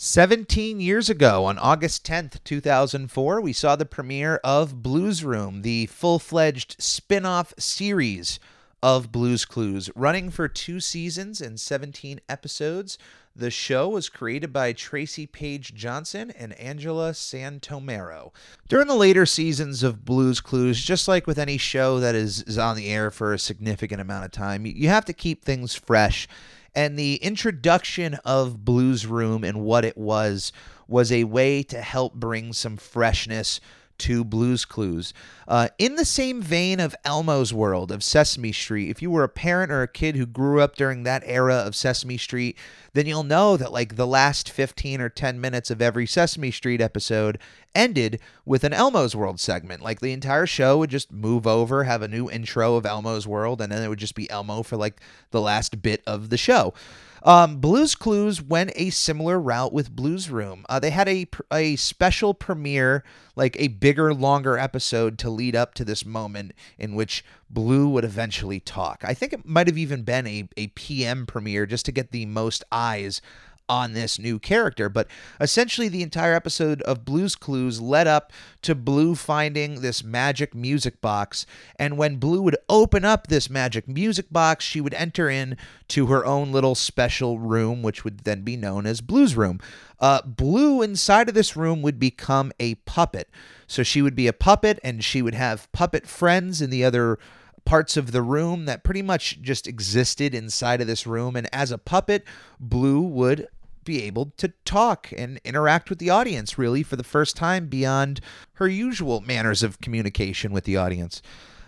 17 0.00 0.78
years 0.78 1.10
ago, 1.10 1.44
on 1.46 1.58
August 1.58 2.06
10th, 2.06 2.36
2004, 2.44 3.40
we 3.40 3.52
saw 3.52 3.74
the 3.74 3.84
premiere 3.84 4.36
of 4.44 4.80
Blues 4.80 5.24
Room, 5.24 5.62
the 5.62 5.86
full 5.86 6.20
fledged 6.20 6.80
spin 6.80 7.26
off 7.26 7.52
series 7.58 8.38
of 8.80 9.10
Blues 9.10 9.44
Clues, 9.44 9.90
running 9.96 10.30
for 10.30 10.46
two 10.46 10.78
seasons 10.78 11.40
and 11.40 11.58
17 11.58 12.20
episodes. 12.28 12.96
The 13.34 13.50
show 13.50 13.88
was 13.88 14.08
created 14.08 14.52
by 14.52 14.72
Traci 14.72 15.30
Paige 15.30 15.74
Johnson 15.74 16.30
and 16.30 16.52
Angela 16.60 17.10
Santomero. 17.10 18.30
During 18.68 18.86
the 18.86 18.94
later 18.94 19.26
seasons 19.26 19.82
of 19.82 20.04
Blues 20.04 20.40
Clues, 20.40 20.80
just 20.80 21.08
like 21.08 21.26
with 21.26 21.40
any 21.40 21.58
show 21.58 21.98
that 21.98 22.14
is, 22.14 22.42
is 22.42 22.56
on 22.56 22.76
the 22.76 22.86
air 22.86 23.10
for 23.10 23.32
a 23.32 23.38
significant 23.38 24.00
amount 24.00 24.26
of 24.26 24.30
time, 24.30 24.64
you 24.64 24.88
have 24.88 25.06
to 25.06 25.12
keep 25.12 25.44
things 25.44 25.74
fresh. 25.74 26.28
And 26.74 26.98
the 26.98 27.16
introduction 27.16 28.14
of 28.24 28.64
Blues 28.64 29.06
Room 29.06 29.44
and 29.44 29.60
what 29.62 29.84
it 29.84 29.96
was 29.96 30.52
was 30.86 31.10
a 31.10 31.24
way 31.24 31.62
to 31.64 31.80
help 31.80 32.14
bring 32.14 32.52
some 32.52 32.76
freshness 32.76 33.60
to 33.98 34.24
Blues 34.24 34.64
Clues. 34.64 35.12
Uh, 35.46 35.68
in 35.78 35.96
the 35.96 36.04
same 36.04 36.42
vein 36.42 36.80
of 36.80 36.94
Elmo's 37.04 37.52
World, 37.52 37.90
of 37.90 38.02
Sesame 38.02 38.52
Street, 38.52 38.90
if 38.90 39.02
you 39.02 39.10
were 39.10 39.24
a 39.24 39.28
parent 39.28 39.72
or 39.72 39.82
a 39.82 39.88
kid 39.88 40.16
who 40.16 40.26
grew 40.26 40.60
up 40.60 40.76
during 40.76 41.02
that 41.02 41.22
era 41.26 41.54
of 41.54 41.74
Sesame 41.74 42.18
Street, 42.18 42.56
then 42.92 43.06
you'll 43.06 43.22
know 43.22 43.56
that 43.56 43.72
like 43.72 43.96
the 43.96 44.06
last 44.06 44.50
15 44.50 45.00
or 45.00 45.08
10 45.08 45.40
minutes 45.40 45.70
of 45.70 45.82
every 45.82 46.06
Sesame 46.06 46.50
Street 46.50 46.80
episode 46.80 47.38
ended 47.74 48.20
with 48.44 48.64
an 48.64 48.72
Elmo's 48.72 49.14
World 49.14 49.40
segment. 49.40 49.82
Like 49.82 50.00
the 50.00 50.12
entire 50.12 50.46
show 50.46 50.78
would 50.78 50.90
just 50.90 51.12
move 51.12 51.46
over, 51.46 51.84
have 51.84 52.02
a 52.02 52.08
new 52.08 52.30
intro 52.30 52.76
of 52.76 52.86
Elmo's 52.86 53.26
World, 53.26 53.60
and 53.60 53.70
then 53.70 53.82
it 53.82 53.88
would 53.88 53.98
just 53.98 54.14
be 54.14 54.30
Elmo 54.30 54.62
for 54.62 54.76
like 54.76 55.00
the 55.30 55.40
last 55.40 55.82
bit 55.82 56.02
of 56.06 56.30
the 56.30 56.38
show. 56.38 56.74
Um, 57.22 57.58
Blues 57.58 57.94
Clues 57.94 58.42
went 58.42 58.72
a 58.76 58.90
similar 58.90 59.40
route 59.40 59.72
with 59.72 59.94
Blues 59.94 60.30
Room. 60.30 60.64
Uh, 60.68 60.78
they 60.78 60.90
had 60.90 61.08
a 61.08 61.26
a 61.52 61.76
special 61.76 62.34
premiere, 62.34 63.04
like 63.36 63.56
a 63.58 63.68
bigger, 63.68 64.14
longer 64.14 64.58
episode 64.58 65.18
to 65.18 65.30
lead 65.30 65.56
up 65.56 65.74
to 65.74 65.84
this 65.84 66.04
moment 66.04 66.52
in 66.78 66.94
which 66.94 67.24
Blue 67.50 67.88
would 67.88 68.04
eventually 68.04 68.60
talk. 68.60 69.02
I 69.06 69.14
think 69.14 69.32
it 69.32 69.46
might 69.46 69.66
have 69.66 69.78
even 69.78 70.02
been 70.02 70.26
a, 70.26 70.48
a 70.56 70.68
PM 70.68 71.26
premiere 71.26 71.66
just 71.66 71.86
to 71.86 71.92
get 71.92 72.10
the 72.10 72.26
most 72.26 72.64
eyes 72.70 73.20
on 73.68 73.92
this 73.92 74.18
new 74.18 74.38
character. 74.38 74.88
But 74.88 75.08
essentially, 75.40 75.88
the 75.88 76.02
entire 76.02 76.34
episode 76.34 76.82
of 76.82 77.04
Blues 77.04 77.36
Clues 77.36 77.80
led 77.80 78.06
up 78.06 78.32
to 78.62 78.74
Blue 78.74 79.14
finding 79.14 79.80
this 79.80 80.02
magic 80.02 80.54
music 80.54 81.00
box. 81.00 81.46
And 81.76 81.96
when 81.96 82.16
Blue 82.16 82.42
would 82.42 82.56
open 82.68 83.04
up 83.04 83.26
this 83.26 83.50
magic 83.50 83.88
music 83.88 84.26
box, 84.30 84.64
she 84.64 84.80
would 84.80 84.94
enter 84.94 85.28
in 85.28 85.56
to 85.88 86.06
her 86.06 86.24
own 86.24 86.52
little 86.52 86.74
special 86.74 87.38
room, 87.38 87.82
which 87.82 88.04
would 88.04 88.20
then 88.20 88.42
be 88.42 88.56
known 88.56 88.86
as 88.86 89.00
Blue's 89.00 89.36
Room. 89.36 89.60
Uh, 90.00 90.22
Blue 90.22 90.82
inside 90.82 91.28
of 91.28 91.34
this 91.34 91.56
room 91.56 91.82
would 91.82 91.98
become 91.98 92.52
a 92.60 92.76
puppet. 92.76 93.28
So 93.66 93.82
she 93.82 94.02
would 94.02 94.14
be 94.14 94.26
a 94.26 94.32
puppet, 94.32 94.78
and 94.82 95.02
she 95.02 95.22
would 95.22 95.34
have 95.34 95.70
puppet 95.72 96.06
friends 96.06 96.62
in 96.62 96.70
the 96.70 96.84
other 96.84 97.18
parts 97.64 97.98
of 97.98 98.12
the 98.12 98.22
room 98.22 98.64
that 98.64 98.82
pretty 98.82 99.02
much 99.02 99.42
just 99.42 99.66
existed 99.66 100.34
inside 100.34 100.80
of 100.80 100.86
this 100.86 101.06
room. 101.06 101.36
And 101.36 101.48
as 101.52 101.70
a 101.70 101.76
puppet, 101.76 102.24
Blue 102.58 103.00
would 103.00 103.46
be 103.88 104.04
able 104.04 104.26
to 104.36 104.52
talk 104.66 105.08
and 105.16 105.40
interact 105.44 105.88
with 105.88 105.98
the 105.98 106.10
audience 106.10 106.58
really 106.58 106.82
for 106.82 106.96
the 106.96 107.02
first 107.02 107.36
time 107.36 107.68
beyond 107.68 108.20
her 108.54 108.68
usual 108.68 109.22
manners 109.22 109.62
of 109.62 109.80
communication 109.80 110.52
with 110.52 110.64
the 110.64 110.76
audience. 110.76 111.22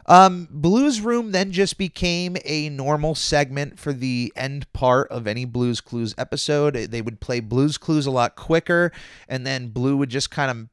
Um, 0.05 0.49
Blues 0.51 1.01
Room 1.01 1.33
then 1.33 1.51
just 1.51 1.79
became 1.79 2.37
a 2.45 2.69
normal 2.69 3.15
segment 3.15 3.79
for 3.79 3.95
the 3.95 4.33
end 4.37 4.71
part 4.75 5.09
of 5.11 5.27
any 5.27 5.47
Blues 5.47 5.81
Clues 5.81 6.15
episode. 6.19 6.75
They 6.75 7.01
would 7.01 7.21
play 7.21 7.41
Blues 7.41 7.79
Clues 7.79 8.05
a 8.05 8.11
lot 8.11 8.37
quicker, 8.37 8.93
and 9.27 9.47
then 9.47 9.69
Blue 9.69 9.97
would 9.97 10.11
just 10.11 10.31
kind 10.31 10.51
of 10.51 10.69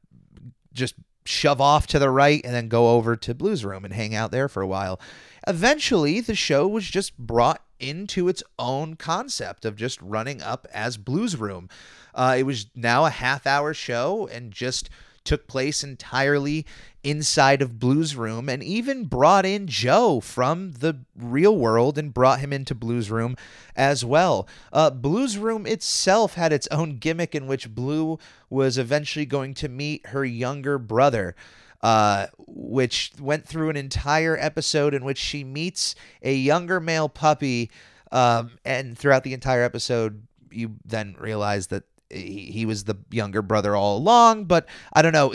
just 0.74 0.96
shove 1.24 1.60
off 1.60 1.86
to 1.86 1.98
the 1.98 2.10
right 2.10 2.42
and 2.44 2.54
then 2.54 2.68
go 2.68 2.90
over 2.90 3.16
to 3.16 3.34
Blues 3.34 3.64
Room 3.64 3.86
and 3.86 3.94
hang 3.94 4.14
out 4.14 4.32
there 4.32 4.48
for 4.48 4.60
a 4.60 4.66
while. 4.66 5.00
Eventually, 5.46 6.20
the 6.20 6.34
show 6.34 6.68
was 6.68 6.84
just 6.84 7.16
brought 7.16 7.62
into 7.80 8.28
its 8.28 8.42
own 8.58 8.94
concept 8.94 9.64
of 9.64 9.76
just 9.76 10.00
running 10.02 10.42
up 10.42 10.66
as 10.72 10.96
Blues 10.96 11.36
Room. 11.36 11.68
Uh, 12.14 12.36
it 12.38 12.42
was 12.42 12.66
now 12.74 13.04
a 13.04 13.10
half 13.10 13.46
hour 13.46 13.72
show 13.74 14.26
and 14.28 14.52
just 14.52 14.90
took 15.24 15.46
place 15.46 15.84
entirely 15.84 16.64
inside 17.04 17.60
of 17.60 17.78
Blues 17.78 18.16
Room 18.16 18.48
and 18.48 18.62
even 18.62 19.04
brought 19.04 19.44
in 19.44 19.66
Joe 19.66 20.20
from 20.20 20.72
the 20.72 21.00
real 21.14 21.56
world 21.56 21.98
and 21.98 22.14
brought 22.14 22.40
him 22.40 22.52
into 22.52 22.74
Blues 22.74 23.10
Room 23.10 23.36
as 23.76 24.04
well. 24.04 24.48
Uh, 24.72 24.88
Blues 24.88 25.36
Room 25.36 25.66
itself 25.66 26.34
had 26.34 26.52
its 26.52 26.66
own 26.70 26.96
gimmick 26.96 27.34
in 27.34 27.46
which 27.46 27.74
Blue 27.74 28.18
was 28.48 28.78
eventually 28.78 29.26
going 29.26 29.52
to 29.54 29.68
meet 29.68 30.06
her 30.06 30.24
younger 30.24 30.78
brother 30.78 31.36
uh, 31.82 32.26
which 32.46 33.12
went 33.20 33.46
through 33.46 33.70
an 33.70 33.76
entire 33.76 34.36
episode 34.38 34.94
in 34.94 35.04
which 35.04 35.18
she 35.18 35.44
meets 35.44 35.94
a 36.22 36.34
younger 36.34 36.80
male 36.80 37.08
puppy. 37.08 37.70
Um, 38.10 38.52
and 38.64 38.96
throughout 38.96 39.22
the 39.22 39.34
entire 39.34 39.62
episode, 39.62 40.22
you 40.50 40.76
then 40.84 41.14
realize 41.18 41.68
that 41.68 41.84
he, 42.10 42.64
was 42.64 42.84
the 42.84 42.96
younger 43.10 43.42
brother 43.42 43.76
all 43.76 43.98
along. 43.98 44.44
But 44.44 44.66
I 44.92 45.02
don't 45.02 45.12
know. 45.12 45.32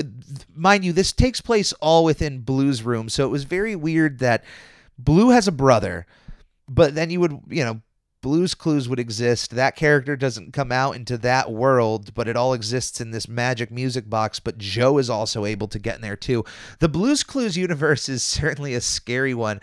Mind 0.56 0.84
you, 0.84 0.92
this 0.92 1.12
takes 1.12 1.40
place 1.40 1.72
all 1.74 2.04
within 2.04 2.40
Blue's 2.40 2.84
room. 2.84 3.10
So 3.10 3.26
it 3.26 3.30
was 3.30 3.44
very 3.44 3.76
weird 3.76 4.20
that 4.20 4.44
Blue 4.98 5.30
has 5.30 5.48
a 5.48 5.52
brother, 5.52 6.06
but 6.68 6.96
then 6.96 7.10
you 7.10 7.20
would, 7.20 7.40
you 7.48 7.64
know, 7.64 7.82
Blues 8.24 8.56
Clues 8.56 8.88
would 8.88 9.00
exist. 9.00 9.52
That 9.52 9.76
character 9.76 10.16
doesn't 10.16 10.54
come 10.54 10.72
out 10.72 10.96
into 10.96 11.18
that 11.20 11.52
world, 11.52 12.14
but 12.16 12.30
it 12.30 12.38
all 12.38 12.54
exists 12.54 13.02
in 13.02 13.12
this 13.12 13.28
magic 13.28 13.70
music 13.70 14.10
box. 14.10 14.40
But 14.40 14.58
Joe 14.58 14.98
is 14.98 15.10
also 15.10 15.44
able 15.44 15.68
to 15.68 15.78
get 15.78 15.96
in 15.96 16.02
there 16.02 16.16
too. 16.16 16.46
The 16.80 16.88
Blues 16.88 17.22
Clues 17.22 17.58
universe 17.58 18.08
is 18.10 18.24
certainly 18.24 18.74
a 18.74 18.82
scary 18.82 19.34
one. 19.34 19.60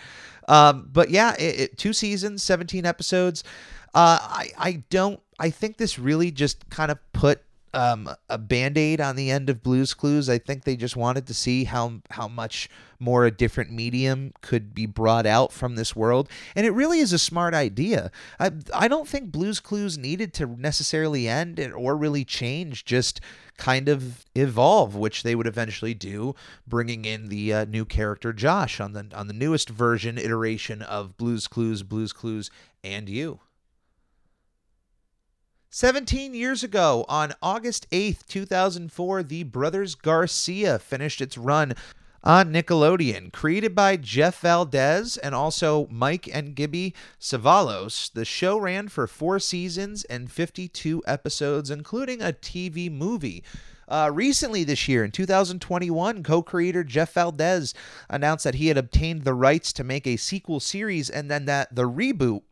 Um, 0.46 0.90
but 0.92 1.08
yeah, 1.08 1.34
it, 1.36 1.60
it, 1.60 1.78
two 1.78 1.94
seasons, 1.94 2.42
17 2.42 2.84
episodes. 2.84 3.42
Uh, 3.94 4.18
I, 4.20 4.50
I 4.58 4.72
don't, 4.90 5.20
I 5.38 5.48
think 5.48 5.78
this 5.78 5.98
really 5.98 6.30
just 6.30 6.68
kind 6.68 6.90
of 6.92 6.98
put 7.14 7.42
um, 7.72 8.08
a 8.28 8.38
band 8.38 8.76
aid 8.76 9.00
on 9.00 9.16
the 9.16 9.30
end 9.30 9.48
of 9.48 9.62
Blues 9.62 9.94
Clues. 9.94 10.28
I 10.28 10.38
think 10.38 10.64
they 10.64 10.76
just 10.76 10.96
wanted 10.96 11.26
to 11.26 11.34
see 11.34 11.64
how 11.64 12.00
how 12.10 12.28
much 12.28 12.68
more 12.98 13.24
a 13.24 13.30
different 13.30 13.70
medium 13.70 14.32
could 14.42 14.74
be 14.74 14.86
brought 14.86 15.26
out 15.26 15.52
from 15.52 15.76
this 15.76 15.94
world, 15.94 16.28
and 16.54 16.66
it 16.66 16.72
really 16.72 16.98
is 16.98 17.12
a 17.12 17.18
smart 17.18 17.54
idea. 17.54 18.10
I 18.38 18.52
I 18.74 18.88
don't 18.88 19.08
think 19.08 19.30
Blues 19.32 19.60
Clues 19.60 19.96
needed 19.96 20.34
to 20.34 20.46
necessarily 20.46 21.28
end 21.28 21.60
or 21.60 21.96
really 21.96 22.24
change. 22.24 22.84
Just 22.84 23.20
kind 23.56 23.88
of 23.88 24.24
evolve, 24.34 24.96
which 24.96 25.22
they 25.22 25.34
would 25.34 25.46
eventually 25.46 25.94
do, 25.94 26.34
bringing 26.66 27.04
in 27.04 27.28
the 27.28 27.52
uh, 27.52 27.64
new 27.66 27.84
character 27.84 28.32
Josh 28.32 28.80
on 28.80 28.94
the 28.94 29.06
on 29.14 29.28
the 29.28 29.34
newest 29.34 29.68
version 29.68 30.18
iteration 30.18 30.82
of 30.82 31.16
Blues 31.16 31.46
Clues, 31.46 31.82
Blues 31.82 32.12
Clues, 32.12 32.50
and 32.82 33.08
you. 33.08 33.40
17 35.72 36.34
years 36.34 36.64
ago, 36.64 37.04
on 37.08 37.32
August 37.40 37.88
8th, 37.92 38.26
2004, 38.26 39.22
the 39.22 39.44
Brothers 39.44 39.94
Garcia 39.94 40.80
finished 40.80 41.20
its 41.20 41.38
run 41.38 41.74
on 42.24 42.52
Nickelodeon. 42.52 43.32
Created 43.32 43.72
by 43.72 43.96
Jeff 43.96 44.40
Valdez 44.40 45.16
and 45.16 45.32
also 45.32 45.86
Mike 45.88 46.28
and 46.32 46.56
Gibby 46.56 46.92
Cevallos, 47.20 48.12
the 48.12 48.24
show 48.24 48.58
ran 48.58 48.88
for 48.88 49.06
four 49.06 49.38
seasons 49.38 50.02
and 50.06 50.32
52 50.32 51.04
episodes, 51.06 51.70
including 51.70 52.20
a 52.20 52.32
TV 52.32 52.90
movie. 52.90 53.44
Uh, 53.86 54.10
recently 54.12 54.64
this 54.64 54.88
year, 54.88 55.04
in 55.04 55.12
2021, 55.12 56.24
co 56.24 56.42
creator 56.42 56.82
Jeff 56.82 57.12
Valdez 57.12 57.74
announced 58.08 58.42
that 58.42 58.56
he 58.56 58.66
had 58.66 58.76
obtained 58.76 59.22
the 59.22 59.34
rights 59.34 59.72
to 59.74 59.84
make 59.84 60.08
a 60.08 60.16
sequel 60.16 60.58
series 60.58 61.08
and 61.08 61.30
then 61.30 61.44
that 61.44 61.72
the 61.72 61.88
reboot 61.88 62.42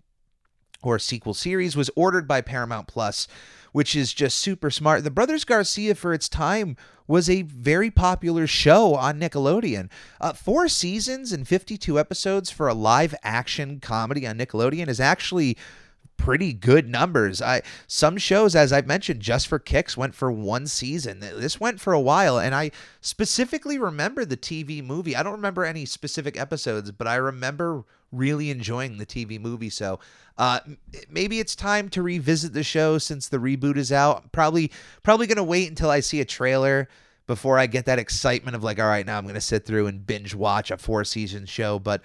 or 0.83 0.99
sequel 0.99 1.35
series 1.35 1.77
was 1.77 1.91
ordered 1.97 2.29
by 2.29 2.41
Paramount 2.41 2.87
Plus 2.87 3.27
which 3.73 3.95
is 3.95 4.13
just 4.13 4.39
super 4.39 4.71
smart. 4.71 5.05
The 5.05 5.11
Brothers 5.11 5.45
Garcia, 5.45 5.95
for 5.95 6.13
its 6.13 6.29
time, 6.29 6.77
was 7.07 7.29
a 7.29 7.43
very 7.43 7.91
popular 7.91 8.47
show 8.47 8.95
on 8.95 9.21
Nickelodeon. 9.21 9.89
Uh, 10.21 10.33
four 10.33 10.69
seasons 10.69 11.33
and 11.33 11.47
52 11.47 11.99
episodes 11.99 12.51
for 12.51 12.69
a 12.69 12.75
live 12.75 13.15
action 13.23 13.81
comedy 13.81 14.27
on 14.27 14.39
Nickelodeon 14.39 14.89
is 14.89 15.01
actually 15.01 15.57
pretty 16.17 16.53
good 16.53 16.89
numbers. 16.89 17.41
I 17.41 17.63
some 17.87 18.19
shows, 18.19 18.57
as 18.57 18.73
I've 18.73 18.87
mentioned, 18.87 19.21
just 19.21 19.47
for 19.47 19.59
kicks 19.59 19.97
went 19.97 20.15
for 20.15 20.33
one 20.33 20.67
season. 20.67 21.21
This 21.21 21.61
went 21.61 21.81
for 21.81 21.93
a 21.93 22.01
while, 22.01 22.39
and 22.39 22.55
I 22.55 22.73
specifically 23.01 23.79
remember 23.79 24.25
the 24.25 24.37
TV 24.37 24.85
movie. 24.85 25.15
I 25.15 25.23
don't 25.23 25.33
remember 25.33 25.65
any 25.65 25.85
specific 25.85 26.39
episodes, 26.39 26.91
but 26.91 27.07
I 27.07 27.15
remember 27.17 27.85
really 28.13 28.51
enjoying 28.51 28.99
the 28.99 29.07
TV 29.07 29.41
movie. 29.41 29.71
So 29.71 30.01
uh, 30.37 30.61
maybe 31.11 31.41
it's 31.41 31.55
time 31.55 31.89
to 31.91 32.03
revisit 32.03 32.53
the 32.53 32.63
show 32.63 32.99
since 32.99 33.29
the 33.29 33.39
reboot 33.39 33.77
is 33.77 33.93
out. 33.93 34.33
Probably 34.33 34.71
probably 35.03 35.27
gonna 35.27 35.45
wait 35.45 35.69
until 35.69 35.91
I 35.91 36.01
see 36.01 36.21
a 36.21 36.25
trailer 36.25 36.89
before 37.27 37.59
I 37.59 37.67
get 37.67 37.85
that 37.87 37.99
excitement 37.99 38.57
of 38.57 38.65
like, 38.65 38.79
all 38.79 38.87
right, 38.87 39.05
now 39.05 39.19
I'm 39.19 39.27
gonna 39.27 39.41
sit 39.41 39.67
through 39.67 39.87
and 39.87 40.07
binge 40.07 40.35
watch 40.35 40.71
a 40.71 40.77
four 40.77 41.05
season 41.05 41.47
show. 41.47 41.79
But 41.79 42.03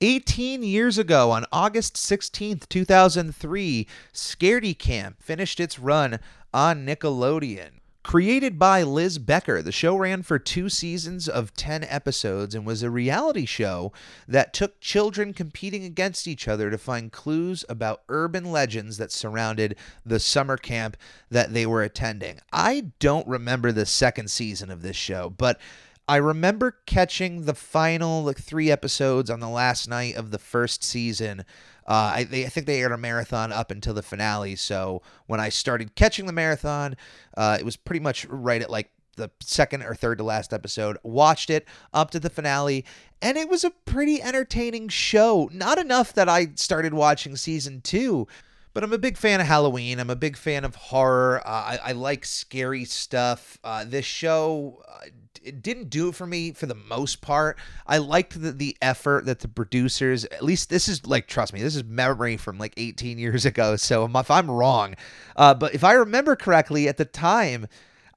18 0.00 0.62
years 0.62 0.98
ago, 0.98 1.30
on 1.30 1.46
August 1.52 1.96
16th, 1.96 2.68
2003, 2.68 3.86
Scaredy 4.12 4.78
Camp 4.78 5.22
finished 5.22 5.58
its 5.58 5.78
run 5.78 6.18
on 6.52 6.84
Nickelodeon. 6.84 7.80
Created 8.06 8.56
by 8.56 8.84
Liz 8.84 9.18
Becker, 9.18 9.60
the 9.60 9.72
show 9.72 9.96
ran 9.96 10.22
for 10.22 10.38
two 10.38 10.68
seasons 10.68 11.28
of 11.28 11.52
10 11.56 11.82
episodes 11.82 12.54
and 12.54 12.64
was 12.64 12.84
a 12.84 12.88
reality 12.88 13.44
show 13.44 13.92
that 14.28 14.54
took 14.54 14.78
children 14.78 15.34
competing 15.34 15.82
against 15.82 16.28
each 16.28 16.46
other 16.46 16.70
to 16.70 16.78
find 16.78 17.10
clues 17.10 17.64
about 17.68 18.04
urban 18.08 18.52
legends 18.52 18.98
that 18.98 19.10
surrounded 19.10 19.74
the 20.04 20.20
summer 20.20 20.56
camp 20.56 20.96
that 21.32 21.52
they 21.52 21.66
were 21.66 21.82
attending. 21.82 22.38
I 22.52 22.92
don't 23.00 23.26
remember 23.26 23.72
the 23.72 23.84
second 23.84 24.30
season 24.30 24.70
of 24.70 24.82
this 24.82 24.94
show, 24.94 25.28
but 25.28 25.58
I 26.06 26.16
remember 26.18 26.76
catching 26.86 27.42
the 27.42 27.54
final 27.54 28.22
like 28.22 28.38
three 28.38 28.70
episodes 28.70 29.28
on 29.28 29.40
the 29.40 29.48
last 29.48 29.88
night 29.88 30.14
of 30.14 30.30
the 30.30 30.38
first 30.38 30.84
season. 30.84 31.44
Uh, 31.86 32.12
I, 32.16 32.24
they, 32.24 32.44
I 32.44 32.48
think 32.48 32.66
they 32.66 32.80
aired 32.80 32.92
a 32.92 32.98
marathon 32.98 33.52
up 33.52 33.70
until 33.70 33.94
the 33.94 34.02
finale. 34.02 34.56
So 34.56 35.02
when 35.26 35.40
I 35.40 35.48
started 35.48 35.94
catching 35.94 36.26
the 36.26 36.32
marathon, 36.32 36.96
uh, 37.36 37.56
it 37.58 37.64
was 37.64 37.76
pretty 37.76 38.00
much 38.00 38.26
right 38.26 38.60
at 38.60 38.70
like 38.70 38.90
the 39.16 39.30
second 39.40 39.82
or 39.82 39.94
third 39.94 40.18
to 40.18 40.24
last 40.24 40.52
episode. 40.52 40.98
Watched 41.02 41.50
it 41.50 41.66
up 41.92 42.10
to 42.12 42.20
the 42.20 42.30
finale, 42.30 42.84
and 43.20 43.36
it 43.36 43.48
was 43.48 43.64
a 43.64 43.70
pretty 43.70 44.22
entertaining 44.22 44.88
show. 44.88 45.48
Not 45.52 45.78
enough 45.78 46.12
that 46.14 46.28
I 46.28 46.48
started 46.54 46.94
watching 46.94 47.36
season 47.36 47.80
two, 47.80 48.26
but 48.74 48.84
I'm 48.84 48.92
a 48.92 48.98
big 48.98 49.16
fan 49.16 49.40
of 49.40 49.46
Halloween. 49.46 49.98
I'm 49.98 50.10
a 50.10 50.16
big 50.16 50.36
fan 50.36 50.64
of 50.64 50.74
horror. 50.74 51.40
Uh, 51.46 51.50
I, 51.50 51.78
I, 51.82 51.92
like 51.92 52.26
scary 52.26 52.84
stuff. 52.84 53.58
Uh, 53.64 53.84
this 53.84 54.04
show 54.04 54.82
uh, 54.86 55.06
it 55.42 55.62
didn't 55.62 55.90
do 55.90 56.08
it 56.08 56.14
for 56.14 56.26
me 56.26 56.52
for 56.52 56.66
the 56.66 56.74
most 56.74 57.20
part. 57.20 57.58
I 57.86 57.98
liked 57.98 58.40
the, 58.40 58.52
the 58.52 58.76
effort 58.82 59.26
that 59.26 59.40
the 59.40 59.48
producers, 59.48 60.24
at 60.24 60.44
least 60.44 60.70
this 60.70 60.88
is 60.88 61.06
like, 61.06 61.26
trust 61.26 61.52
me, 61.52 61.62
this 61.62 61.76
is 61.76 61.84
memory 61.84 62.36
from 62.36 62.58
like 62.58 62.74
18 62.76 63.18
years 63.18 63.44
ago. 63.44 63.76
So 63.76 64.04
if 64.04 64.30
I'm 64.30 64.50
wrong, 64.50 64.94
uh, 65.36 65.54
but 65.54 65.74
if 65.74 65.84
I 65.84 65.92
remember 65.92 66.36
correctly, 66.36 66.88
at 66.88 66.96
the 66.96 67.04
time, 67.04 67.68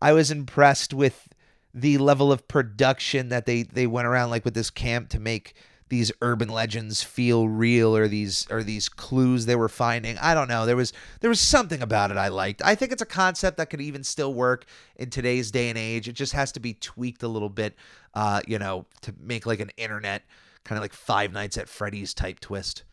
I 0.02 0.14
was 0.14 0.32
impressed 0.32 0.94
with 0.94 1.28
the 1.74 1.98
level 1.98 2.32
of 2.32 2.48
production 2.48 3.30
that 3.30 3.46
they 3.46 3.64
they 3.64 3.86
went 3.86 4.08
around 4.08 4.32
like 4.32 4.44
with 4.44 4.56
this 4.56 4.72
camp 4.72 5.10
to 5.10 5.20
make 5.20 5.54
these 5.89 6.12
urban 6.22 6.50
legends 6.50 7.03
feel 7.03 7.50
real 7.50 7.96
or 7.96 8.08
these 8.08 8.48
or 8.50 8.63
these 8.63 8.88
clues 8.89 9.46
they 9.46 9.55
were 9.55 9.69
finding. 9.69 10.17
I 10.19 10.34
don't 10.34 10.48
know. 10.48 10.65
There 10.65 10.75
was 10.75 10.93
there 11.19 11.29
was 11.29 11.41
something 11.41 11.81
about 11.81 12.12
it 12.12 12.17
I 12.17 12.29
liked. 12.29 12.62
I 12.63 12.75
think 12.75 12.91
it's 12.91 13.01
a 13.01 13.08
concept 13.08 13.58
that 13.58 13.69
could 13.69 13.81
even 13.81 14.03
still 14.03 14.34
work 14.34 14.65
in 14.96 15.10
today's 15.10 15.51
day 15.51 15.69
and 15.69 15.77
age. 15.77 16.08
It 16.08 16.13
just 16.13 16.34
has 16.34 16.51
to 16.53 16.60
be 16.60 16.74
tweaked 16.75 17.24
a 17.24 17.27
little 17.27 17.50
bit, 17.50 17.75
uh, 18.13 18.41
you 18.48 18.60
know, 18.60 18.86
to 19.01 19.13
make 19.19 19.46
like 19.46 19.60
an 19.60 19.72
internet 19.77 20.24
kind 20.63 20.77
of 20.77 20.84
like 20.84 20.93
Five 20.93 21.34
Nights 21.34 21.58
at 21.58 21.67
Freddy's 21.67 22.13
type 22.13 22.39
twist. 22.39 22.84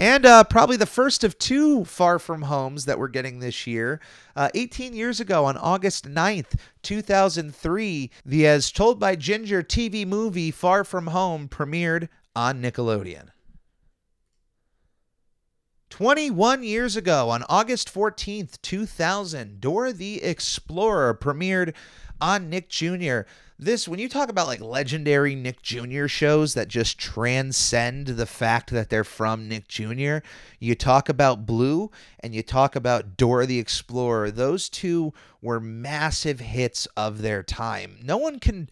And 0.00 0.24
uh, 0.24 0.44
probably 0.44 0.76
the 0.76 0.86
first 0.86 1.24
of 1.24 1.38
two 1.38 1.84
Far 1.84 2.20
From 2.20 2.42
Homes 2.42 2.84
that 2.84 2.98
we're 2.98 3.08
getting 3.08 3.40
this 3.40 3.66
year. 3.66 4.00
Uh, 4.36 4.48
18 4.54 4.94
years 4.94 5.18
ago, 5.18 5.44
on 5.44 5.56
August 5.56 6.08
9th, 6.08 6.54
2003, 6.82 8.10
the 8.24 8.46
As 8.46 8.70
Told 8.70 9.00
by 9.00 9.16
Ginger 9.16 9.62
TV 9.62 10.06
movie 10.06 10.52
Far 10.52 10.84
From 10.84 11.08
Home 11.08 11.48
premiered 11.48 12.08
on 12.36 12.62
Nickelodeon. 12.62 13.30
21 15.90 16.62
years 16.62 16.94
ago, 16.94 17.30
on 17.30 17.42
August 17.48 17.92
14th, 17.92 18.62
2000, 18.62 19.60
Dora 19.60 19.92
the 19.92 20.22
Explorer 20.22 21.12
premiered 21.14 21.74
on 22.20 22.48
Nick 22.48 22.68
Jr 22.68 23.22
this 23.58 23.88
when 23.88 23.98
you 23.98 24.08
talk 24.08 24.28
about 24.28 24.46
like 24.46 24.60
legendary 24.60 25.34
Nick 25.34 25.62
Jr. 25.62 26.06
shows 26.06 26.54
that 26.54 26.68
just 26.68 26.98
transcend 26.98 28.06
the 28.08 28.26
fact 28.26 28.70
that 28.70 28.88
they're 28.88 29.02
from 29.02 29.48
Nick 29.48 29.66
Jr. 29.66 30.18
You 30.60 30.74
talk 30.76 31.08
about 31.08 31.44
Blue 31.44 31.90
and 32.20 32.34
you 32.34 32.42
talk 32.42 32.76
about 32.76 33.16
Dora 33.16 33.46
the 33.46 33.58
Explorer. 33.58 34.30
Those 34.30 34.68
two 34.68 35.12
were 35.42 35.58
massive 35.58 36.38
hits 36.38 36.86
of 36.96 37.22
their 37.22 37.42
time. 37.42 37.98
No 38.02 38.16
one 38.16 38.38
can 38.38 38.70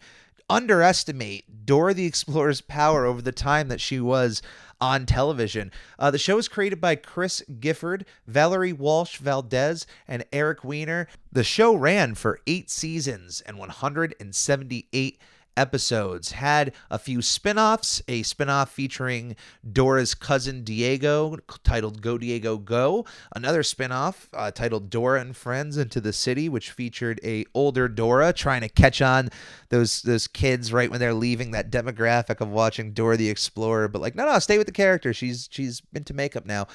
underestimate 0.49 1.65
Dora 1.65 1.93
the 1.93 2.05
Explorer's 2.05 2.61
power 2.61 3.05
over 3.05 3.21
the 3.21 3.31
time 3.31 3.67
that 3.67 3.81
she 3.81 3.99
was 3.99 4.41
on 4.79 5.05
television. 5.05 5.71
Uh, 5.97 6.11
the 6.11 6.17
show 6.17 6.35
was 6.35 6.47
created 6.47 6.79
by 6.79 6.95
Chris 6.95 7.41
Gifford, 7.59 8.05
Valerie 8.27 8.73
Walsh 8.73 9.17
Valdez, 9.17 9.85
and 10.07 10.23
Eric 10.31 10.63
Weiner. 10.63 11.07
The 11.31 11.43
show 11.43 11.75
ran 11.75 12.15
for 12.15 12.39
eight 12.47 12.69
seasons 12.69 13.41
and 13.41 13.57
178 13.57 15.19
episodes. 15.57 16.31
Had 16.31 16.73
a 16.89 16.97
few 16.97 17.21
spin 17.21 17.57
offs, 17.57 18.01
a 18.07 18.23
spin 18.23 18.49
off 18.49 18.71
featuring 18.71 19.35
Dora's 19.69 20.13
cousin 20.13 20.63
Diego 20.63 21.37
titled 21.63 22.01
Go 22.01 22.17
Diego 22.17 22.57
Go, 22.57 23.05
another 23.35 23.63
spin 23.63 23.91
off 23.91 24.29
uh, 24.33 24.51
titled 24.51 24.89
Dora 24.89 25.19
and 25.19 25.35
Friends 25.35 25.77
Into 25.77 25.99
the 25.99 26.13
City, 26.13 26.47
which 26.47 26.71
featured 26.71 27.19
a 27.23 27.45
older 27.53 27.87
Dora 27.87 28.31
trying 28.31 28.61
to 28.61 28.69
catch 28.69 29.01
on 29.01 29.29
those 29.69 30.01
those 30.03 30.27
kids 30.27 30.71
right 30.71 30.89
when 30.89 30.99
they're 30.99 31.13
leaving 31.13 31.51
that 31.51 31.71
demographic 31.71 32.39
of 32.39 32.49
watching 32.49 32.93
Dora 32.93 33.17
the 33.17 33.29
Explorer. 33.29 33.87
But 33.87 34.01
like, 34.01 34.15
no, 34.15 34.25
no, 34.25 34.39
stay 34.39 34.57
with 34.57 34.67
the 34.67 34.73
character. 34.73 35.13
She's 35.13 35.49
she's 35.51 35.81
into 35.93 36.13
makeup 36.13 36.45
now. 36.45 36.67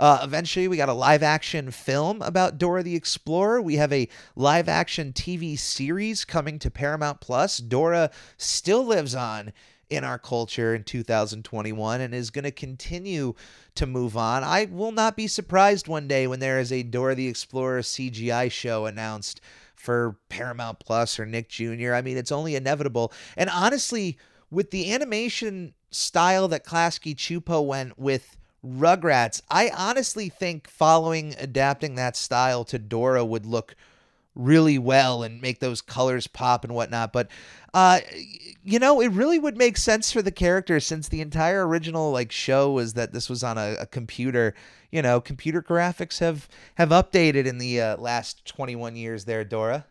Uh, 0.00 0.18
eventually, 0.22 0.66
we 0.66 0.78
got 0.78 0.88
a 0.88 0.94
live 0.94 1.22
action 1.22 1.70
film 1.70 2.22
about 2.22 2.56
Dora 2.56 2.82
the 2.82 2.96
Explorer. 2.96 3.60
We 3.60 3.76
have 3.76 3.92
a 3.92 4.08
live 4.34 4.66
action 4.66 5.12
TV 5.12 5.58
series 5.58 6.24
coming 6.24 6.58
to 6.60 6.70
Paramount 6.70 7.20
Plus. 7.20 7.58
Dora 7.58 8.10
still 8.38 8.82
lives 8.86 9.14
on 9.14 9.52
in 9.90 10.02
our 10.02 10.18
culture 10.18 10.74
in 10.74 10.84
2021 10.84 12.00
and 12.00 12.14
is 12.14 12.30
going 12.30 12.44
to 12.44 12.50
continue 12.50 13.34
to 13.74 13.86
move 13.86 14.16
on. 14.16 14.42
I 14.42 14.68
will 14.70 14.92
not 14.92 15.18
be 15.18 15.26
surprised 15.26 15.86
one 15.86 16.08
day 16.08 16.26
when 16.26 16.40
there 16.40 16.58
is 16.58 16.72
a 16.72 16.82
Dora 16.82 17.14
the 17.14 17.28
Explorer 17.28 17.82
CGI 17.82 18.50
show 18.50 18.86
announced 18.86 19.42
for 19.74 20.16
Paramount 20.30 20.80
Plus 20.80 21.20
or 21.20 21.26
Nick 21.26 21.50
Jr. 21.50 21.92
I 21.92 22.00
mean, 22.00 22.16
it's 22.16 22.32
only 22.32 22.54
inevitable. 22.54 23.12
And 23.36 23.50
honestly, 23.50 24.16
with 24.50 24.70
the 24.70 24.94
animation 24.94 25.74
style 25.90 26.48
that 26.48 26.64
Klasky 26.64 27.14
Csupo 27.14 27.66
went 27.66 27.98
with 27.98 28.38
Rugrats. 28.66 29.40
I 29.50 29.70
honestly 29.74 30.28
think 30.28 30.68
following 30.68 31.34
adapting 31.38 31.94
that 31.94 32.16
style 32.16 32.64
to 32.64 32.78
Dora 32.78 33.24
would 33.24 33.46
look 33.46 33.74
really 34.34 34.78
well 34.78 35.22
and 35.22 35.40
make 35.40 35.60
those 35.60 35.80
colors 35.80 36.26
pop 36.26 36.64
and 36.64 36.74
whatnot. 36.74 37.12
But 37.12 37.28
uh, 37.72 38.00
you 38.64 38.78
know, 38.78 39.00
it 39.00 39.08
really 39.08 39.38
would 39.38 39.56
make 39.56 39.76
sense 39.76 40.12
for 40.12 40.22
the 40.22 40.30
character 40.30 40.80
since 40.80 41.08
the 41.08 41.20
entire 41.20 41.66
original 41.66 42.10
like 42.10 42.32
show 42.32 42.72
was 42.72 42.94
that 42.94 43.12
this 43.12 43.28
was 43.28 43.42
on 43.42 43.58
a, 43.58 43.76
a 43.80 43.86
computer. 43.86 44.54
You 44.90 45.02
know, 45.02 45.20
computer 45.20 45.62
graphics 45.62 46.18
have 46.18 46.48
have 46.74 46.90
updated 46.90 47.46
in 47.46 47.58
the 47.58 47.80
uh, 47.80 47.96
last 47.96 48.44
21 48.46 48.96
years 48.96 49.24
there, 49.24 49.44
Dora. 49.44 49.86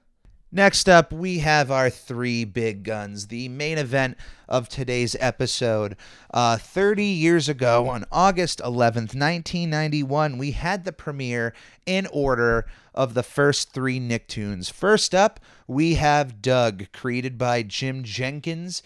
Next 0.52 0.90
up, 0.90 1.14
we 1.14 1.40
have 1.40 1.70
our 1.70 1.92
three 1.92 2.44
big 2.44 2.82
guns, 2.82 3.28
the 3.28 3.48
main 3.50 3.78
event 3.78 4.18
of 4.48 4.68
today's 4.68 5.16
episode. 5.20 5.96
Uh, 6.34 6.58
30 6.58 7.04
years 7.06 7.48
ago, 7.48 7.88
on 7.88 8.04
August 8.12 8.58
11th, 8.58 9.14
1991, 9.14 10.40
we 10.40 10.52
had 10.52 10.86
the 10.86 10.92
premiere 10.92 11.54
in 11.86 12.08
order 12.08 12.66
of 12.96 13.14
the 13.14 13.22
first 13.22 13.74
three 13.74 14.00
Nicktoons. 14.00 14.72
First 14.72 15.14
up, 15.14 15.40
we 15.68 15.96
have 15.96 16.42
Doug, 16.42 16.92
created 16.94 17.38
by 17.38 17.62
Jim 17.62 18.04
Jenkins 18.04 18.82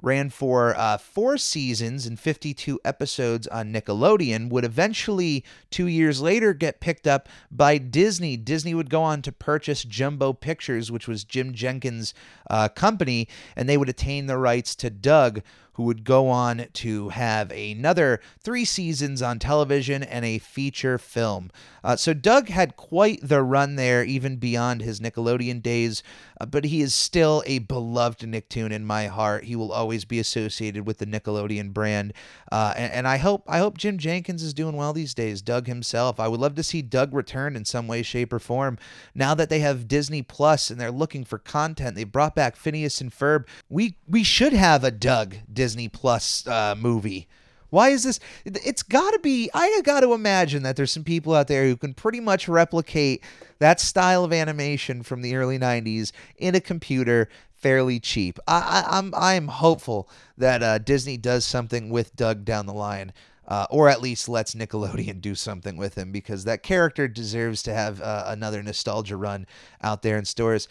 ran 0.00 0.30
for 0.30 0.76
uh, 0.76 0.96
four 0.98 1.36
seasons 1.38 2.06
and 2.06 2.18
52 2.18 2.80
episodes 2.84 3.46
on 3.48 3.72
Nickelodeon, 3.72 4.48
would 4.50 4.64
eventually, 4.64 5.44
two 5.70 5.86
years 5.86 6.20
later, 6.20 6.54
get 6.54 6.80
picked 6.80 7.06
up 7.06 7.28
by 7.50 7.78
Disney. 7.78 8.36
Disney 8.36 8.74
would 8.74 8.90
go 8.90 9.02
on 9.02 9.22
to 9.22 9.32
purchase 9.32 9.84
Jumbo 9.84 10.32
Pictures, 10.32 10.90
which 10.90 11.08
was 11.08 11.24
Jim 11.24 11.52
Jenkins' 11.52 12.14
uh, 12.48 12.68
company, 12.68 13.28
and 13.56 13.68
they 13.68 13.76
would 13.76 13.88
attain 13.88 14.26
the 14.26 14.38
rights 14.38 14.74
to 14.76 14.90
Doug 14.90 15.42
who 15.78 15.84
would 15.84 16.02
go 16.02 16.28
on 16.28 16.66
to 16.72 17.08
have 17.10 17.52
another 17.52 18.20
three 18.40 18.64
seasons 18.64 19.22
on 19.22 19.38
television 19.38 20.02
and 20.02 20.24
a 20.24 20.38
feature 20.38 20.98
film. 20.98 21.52
Uh, 21.84 21.94
so 21.94 22.12
Doug 22.12 22.48
had 22.48 22.76
quite 22.76 23.20
the 23.22 23.44
run 23.44 23.76
there, 23.76 24.02
even 24.02 24.36
beyond 24.38 24.82
his 24.82 24.98
Nickelodeon 24.98 25.62
days, 25.62 26.02
uh, 26.40 26.46
but 26.46 26.64
he 26.64 26.80
is 26.80 26.92
still 26.92 27.44
a 27.46 27.60
beloved 27.60 28.22
Nicktoon 28.22 28.72
in 28.72 28.84
my 28.84 29.06
heart. 29.06 29.44
He 29.44 29.54
will 29.54 29.70
always 29.70 30.04
be 30.04 30.18
associated 30.18 30.84
with 30.84 30.98
the 30.98 31.06
Nickelodeon 31.06 31.72
brand, 31.72 32.12
uh, 32.50 32.74
and, 32.76 32.92
and, 32.92 33.08
I 33.08 33.18
hope 33.18 33.44
I 33.46 33.58
hope 33.58 33.78
Jim 33.78 33.98
Jenkins 33.98 34.42
is 34.42 34.52
doing 34.52 34.76
well 34.76 34.92
these 34.92 35.14
days. 35.14 35.40
Doug 35.40 35.68
himself, 35.68 36.18
I 36.18 36.26
would 36.26 36.40
love 36.40 36.56
to 36.56 36.64
see 36.64 36.82
Doug 36.82 37.14
return 37.14 37.54
in 37.54 37.64
some 37.64 37.86
way, 37.86 38.02
shape, 38.02 38.32
or 38.32 38.40
form. 38.40 38.78
Now 39.14 39.36
that 39.36 39.48
they 39.48 39.60
have 39.60 39.86
Disney 39.86 40.22
Plus 40.22 40.70
and 40.70 40.80
they're 40.80 40.90
looking 40.90 41.24
for 41.24 41.38
content, 41.38 41.94
they 41.94 42.04
brought 42.04 42.34
back 42.34 42.56
Phineas 42.56 43.00
and 43.00 43.12
Ferb. 43.12 43.46
We 43.68 43.96
we 44.08 44.24
should 44.24 44.52
have 44.52 44.82
a 44.82 44.90
Doug 44.90 45.36
Disney 45.50 45.67
Plus 45.88 46.46
uh, 46.46 46.74
movie. 46.78 47.28
Why 47.70 47.90
is 47.90 48.02
this? 48.02 48.18
It's 48.44 48.82
got 48.82 49.10
to 49.10 49.18
be. 49.18 49.50
I 49.52 49.80
got 49.84 50.00
to 50.00 50.14
imagine 50.14 50.62
that 50.62 50.76
there's 50.76 50.92
some 50.92 51.04
people 51.04 51.34
out 51.34 51.48
there 51.48 51.66
who 51.66 51.76
can 51.76 51.92
pretty 51.92 52.20
much 52.20 52.48
replicate 52.48 53.22
that 53.58 53.78
style 53.80 54.24
of 54.24 54.32
animation 54.32 55.02
from 55.02 55.20
the 55.20 55.34
early 55.36 55.58
'90s 55.58 56.12
in 56.38 56.54
a 56.54 56.60
computer 56.60 57.28
fairly 57.52 58.00
cheap. 58.00 58.38
I, 58.46 58.84
I, 58.90 58.98
am 58.98 59.12
I'm, 59.14 59.22
I'm 59.22 59.48
hopeful 59.48 60.08
that 60.38 60.62
uh, 60.62 60.78
Disney 60.78 61.16
does 61.16 61.44
something 61.44 61.90
with 61.90 62.16
Doug 62.16 62.44
down 62.44 62.66
the 62.66 62.74
line. 62.74 63.12
Uh, 63.46 63.66
or 63.70 63.88
at 63.88 64.02
least 64.02 64.28
lets 64.28 64.54
Nickelodeon 64.54 65.22
do 65.22 65.34
something 65.34 65.78
with 65.78 65.94
him 65.94 66.12
because 66.12 66.44
that 66.44 66.62
character 66.62 67.08
deserves 67.08 67.62
to 67.62 67.72
have 67.72 67.98
uh, 68.02 68.24
another 68.26 68.62
nostalgia 68.62 69.16
run 69.16 69.46
out 69.82 70.02
there 70.02 70.18
in 70.18 70.26
stores. 70.26 70.68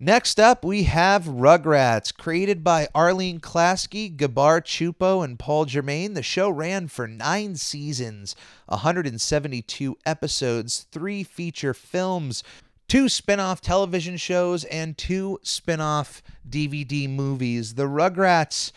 Next 0.00 0.38
up, 0.38 0.64
we 0.64 0.84
have 0.84 1.24
Rugrats, 1.24 2.16
created 2.16 2.62
by 2.62 2.86
Arlene 2.94 3.40
Klasky, 3.40 4.16
Gabor 4.16 4.60
Csupo, 4.60 5.24
and 5.24 5.36
Paul 5.36 5.64
Germain. 5.64 6.14
The 6.14 6.22
show 6.22 6.48
ran 6.48 6.86
for 6.86 7.08
nine 7.08 7.56
seasons, 7.56 8.36
172 8.66 9.98
episodes, 10.06 10.86
three 10.92 11.24
feature 11.24 11.74
films, 11.74 12.44
two 12.86 13.08
spin 13.08 13.40
off 13.40 13.60
television 13.60 14.16
shows, 14.16 14.62
and 14.66 14.96
two 14.96 15.40
spin 15.42 15.80
off 15.80 16.22
DVD 16.48 17.10
movies. 17.10 17.74
The 17.74 17.88
Rugrats 17.88 18.70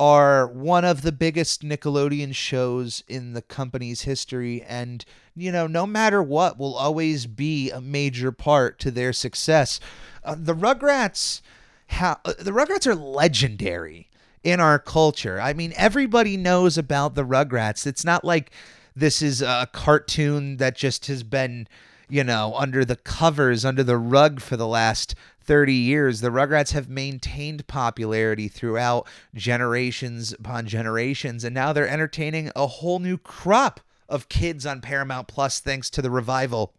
are 0.00 0.46
one 0.46 0.84
of 0.84 1.02
the 1.02 1.12
biggest 1.12 1.62
Nickelodeon 1.62 2.34
shows 2.34 3.04
in 3.06 3.32
the 3.32 3.42
company's 3.42 4.02
history 4.02 4.62
and 4.62 5.04
you 5.36 5.52
know 5.52 5.66
no 5.66 5.86
matter 5.86 6.22
what 6.22 6.58
will 6.58 6.74
always 6.74 7.26
be 7.26 7.70
a 7.70 7.80
major 7.80 8.32
part 8.32 8.78
to 8.80 8.90
their 8.90 9.12
success 9.12 9.78
uh, 10.24 10.34
the 10.38 10.54
Rugrats, 10.54 11.42
how 11.88 12.18
uh, 12.24 12.32
the 12.38 12.50
Rugrats 12.50 12.86
are 12.86 12.94
legendary 12.94 14.08
in 14.42 14.60
our 14.60 14.78
culture. 14.78 15.40
I 15.40 15.52
mean, 15.52 15.72
everybody 15.76 16.36
knows 16.36 16.78
about 16.78 17.14
the 17.14 17.24
Rugrats. 17.24 17.86
It's 17.86 18.04
not 18.04 18.24
like 18.24 18.50
this 18.96 19.22
is 19.22 19.42
a 19.42 19.68
cartoon 19.72 20.56
that 20.58 20.76
just 20.76 21.06
has 21.06 21.22
been, 21.22 21.68
you 22.08 22.24
know, 22.24 22.54
under 22.56 22.84
the 22.84 22.96
covers, 22.96 23.64
under 23.64 23.82
the 23.82 23.96
rug 23.96 24.40
for 24.40 24.56
the 24.56 24.66
last 24.66 25.14
30 25.44 25.74
years. 25.74 26.20
The 26.20 26.30
Rugrats 26.30 26.72
have 26.72 26.88
maintained 26.88 27.66
popularity 27.66 28.48
throughout 28.48 29.06
generations 29.34 30.32
upon 30.32 30.66
generations, 30.66 31.44
and 31.44 31.54
now 31.54 31.72
they're 31.72 31.88
entertaining 31.88 32.50
a 32.56 32.66
whole 32.66 32.98
new 32.98 33.18
crop 33.18 33.80
of 34.08 34.28
kids 34.28 34.66
on 34.66 34.80
Paramount 34.80 35.28
Plus 35.28 35.60
thanks 35.60 35.90
to 35.90 36.02
the 36.02 36.10
revival. 36.10 36.72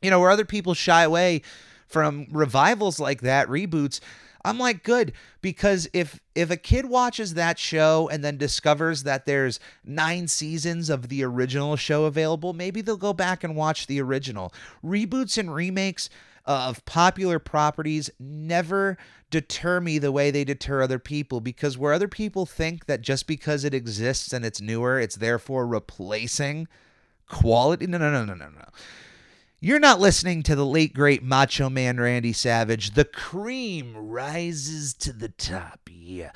You 0.00 0.10
know, 0.10 0.20
where 0.20 0.30
other 0.30 0.44
people 0.44 0.74
shy 0.74 1.02
away 1.04 1.42
from 1.86 2.26
revivals 2.30 2.98
like 2.98 3.20
that, 3.20 3.48
reboots. 3.48 4.00
I'm 4.44 4.58
like 4.58 4.82
good 4.82 5.12
because 5.40 5.88
if 5.92 6.20
if 6.34 6.50
a 6.50 6.56
kid 6.56 6.86
watches 6.86 7.34
that 7.34 7.58
show 7.58 8.08
and 8.10 8.24
then 8.24 8.36
discovers 8.36 9.02
that 9.04 9.26
there's 9.26 9.60
9 9.84 10.28
seasons 10.28 10.90
of 10.90 11.08
the 11.08 11.22
original 11.24 11.76
show 11.76 12.04
available, 12.04 12.52
maybe 12.52 12.80
they'll 12.80 12.96
go 12.96 13.12
back 13.12 13.44
and 13.44 13.54
watch 13.54 13.86
the 13.86 14.00
original. 14.00 14.52
Reboots 14.84 15.38
and 15.38 15.54
remakes 15.54 16.08
of 16.44 16.84
popular 16.84 17.38
properties 17.38 18.10
never 18.18 18.98
deter 19.30 19.80
me 19.80 19.98
the 19.98 20.12
way 20.12 20.30
they 20.30 20.44
deter 20.44 20.82
other 20.82 20.98
people 20.98 21.40
because 21.40 21.78
where 21.78 21.92
other 21.92 22.08
people 22.08 22.44
think 22.44 22.86
that 22.86 23.00
just 23.00 23.26
because 23.26 23.64
it 23.64 23.72
exists 23.72 24.32
and 24.32 24.44
it's 24.44 24.60
newer, 24.60 24.98
it's 24.98 25.16
therefore 25.16 25.66
replacing 25.66 26.66
quality. 27.28 27.86
No, 27.86 27.98
no, 27.98 28.10
no, 28.10 28.24
no, 28.24 28.34
no, 28.34 28.48
no. 28.48 28.64
You're 29.64 29.78
not 29.78 30.00
listening 30.00 30.42
to 30.42 30.56
the 30.56 30.66
late 30.66 30.92
great 30.92 31.22
Macho 31.22 31.70
Man 31.70 32.00
Randy 32.00 32.32
Savage. 32.32 32.94
The 32.94 33.04
cream 33.04 33.96
rises 33.96 34.92
to 34.94 35.12
the 35.12 35.28
top. 35.28 35.88
Yeah. 35.88 36.32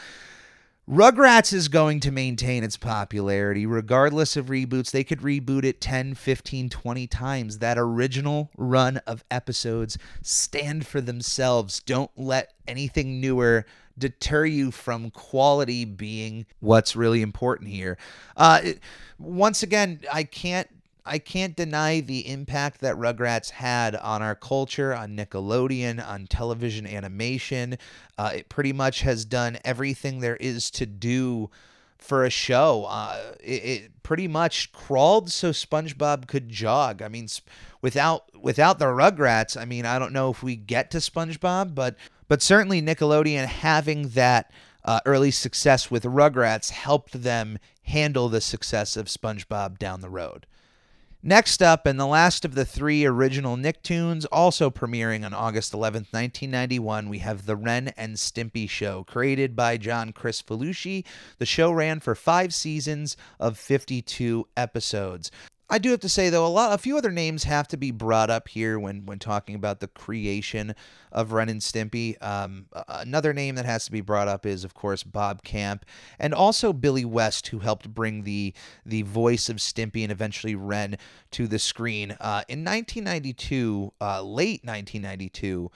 Rugrats 0.89 1.53
is 1.53 1.67
going 1.67 1.99
to 1.99 2.13
maintain 2.13 2.63
its 2.63 2.77
popularity 2.77 3.67
regardless 3.67 4.37
of 4.37 4.47
reboots. 4.47 4.93
They 4.93 5.03
could 5.03 5.23
reboot 5.23 5.65
it 5.65 5.81
10, 5.81 6.15
15, 6.15 6.69
20 6.69 7.07
times. 7.09 7.59
That 7.59 7.79
original 7.79 8.53
run 8.57 8.99
of 9.09 9.25
episodes 9.29 9.99
stand 10.23 10.87
for 10.87 11.01
themselves. 11.01 11.81
Don't 11.81 12.13
let 12.17 12.53
anything 12.69 13.21
newer 13.21 13.67
deter 13.99 14.45
you 14.45 14.71
from 14.71 15.11
quality 15.11 15.85
being 15.85 16.47
what's 16.61 16.95
really 16.95 17.23
important 17.23 17.71
here. 17.71 17.99
Uh, 18.37 18.61
once 19.19 19.65
again, 19.65 19.99
I 20.13 20.23
can't 20.23 20.69
I 21.07 21.19
can't 21.19 21.57
deny 21.57 22.01
the 22.01 22.29
impact 22.29 22.81
that 22.81 22.97
Rugrats 22.97 23.51
had 23.51 23.95
on 23.97 24.23
our 24.23 24.35
culture, 24.35 24.95
on 24.95 25.17
Nickelodeon, 25.17 26.07
on 26.07 26.27
television 26.27 26.87
animation. 26.87 27.79
Uh, 28.19 28.33
it 28.37 28.49
pretty 28.49 28.73
much 28.73 29.03
has 29.03 29.25
done 29.25 29.59
everything 29.65 30.21
there 30.21 30.37
is 30.37 30.71
to 30.73 30.87
do 30.87 31.51
for 31.99 32.25
a 32.25 32.31
show. 32.31 32.87
Uh, 32.89 33.35
it, 33.41 33.65
it, 33.65 34.03
pretty 34.03 34.29
much 34.29 34.71
crawled 34.71 35.31
so 35.31 35.51
SpongeBob 35.51 36.29
could 36.29 36.49
jog. 36.49 37.03
I 37.03 37.09
mean, 37.09 37.29
without 37.83 38.25
without 38.41 38.79
the 38.79 38.85
Rugrats, 38.85 39.61
I 39.61 39.65
mean, 39.65 39.85
I 39.85 39.99
don't 39.99 40.13
know 40.13 40.31
if 40.31 40.43
we 40.43 40.55
get 40.55 40.91
to 40.93 40.99
SpongeBob, 40.99 41.75
but 41.75 41.97
but 42.29 42.43
certainly 42.43 42.81
Nickelodeon 42.81 43.47
having 43.47 44.11
that 44.11 44.51
uh, 44.85 45.01
early 45.05 45.33
success 45.33 45.91
with 45.91 46.05
Rugrats 46.05 46.71
helped 46.71 47.23
them 47.23 47.59
handle 47.83 48.29
the 48.29 48.41
success 48.41 48.97
of 48.97 49.07
SpongeBob 49.07 49.79
down 49.79 50.01
the 50.01 50.11
road. 50.11 50.47
Next 51.23 51.63
up, 51.63 51.87
and 51.87 51.99
the 51.99 52.07
last 52.07 52.45
of 52.45 52.55
the 52.55 52.65
three 52.65 53.05
original 53.05 53.57
Nicktoons, 53.57 54.27
also 54.31 54.71
premiering 54.71 55.25
on 55.25 55.33
August 55.33 55.73
11th, 55.73 56.13
1991, 56.13 57.09
we 57.09 57.19
have 57.19 57.47
The 57.47 57.57
Ren 57.57 57.89
and 57.97 58.17
Stimpy 58.17 58.69
Show, 58.69 59.03
created 59.05 59.57
by 59.57 59.77
John 59.77 60.13
Kricfalusi. 60.13 61.05
The 61.39 61.47
show 61.47 61.73
ran 61.73 62.01
for 62.01 62.15
five 62.15 62.55
seasons 62.55 63.17
of 63.41 63.59
52 63.59 64.47
episodes. 64.57 65.31
I 65.69 65.79
do 65.79 65.91
have 65.91 66.01
to 66.01 66.09
say 66.09 66.31
though, 66.31 66.47
a 66.47 66.49
lot, 66.49 66.73
a 66.73 66.79
few 66.79 66.97
other 66.97 67.11
names 67.11 67.45
have 67.45 67.67
to 67.69 67.77
be 67.77 67.91
brought 67.91 68.31
up 68.31 68.47
here 68.49 68.79
when 68.79 69.05
when 69.05 69.19
talking 69.19 69.57
about 69.57 69.81
the 69.81 69.89
creation 69.89 70.75
of 71.11 71.33
Ren 71.33 71.49
and 71.49 71.61
Stimpy. 71.61 72.23
Um, 72.23 72.67
another 72.89 73.33
name 73.33 73.57
that 73.57 73.65
has 73.65 73.85
to 73.87 73.93
be 73.93 74.01
brought 74.01 74.29
up 74.29 74.47
is, 74.47 74.63
of 74.63 74.75
course, 74.75 75.03
Bob 75.03 75.43
Camp, 75.43 75.85
and 76.21 76.33
also 76.33 76.73
Billy 76.73 77.05
West, 77.05 77.49
who 77.49 77.59
helped 77.59 77.93
bring 77.93 78.23
the 78.23 78.55
the 78.85 79.03
voice 79.03 79.49
of 79.49 79.57
Stimpy 79.57 80.05
and 80.05 80.13
eventually 80.13 80.55
Ren 80.55 80.99
to 81.33 81.49
the 81.49 81.59
screen 81.59 82.13
uh, 82.21 82.45
in 82.49 82.65
1992, 82.65 83.93
uh, 84.01 84.23
late 84.23 84.65
1992. 84.65 85.71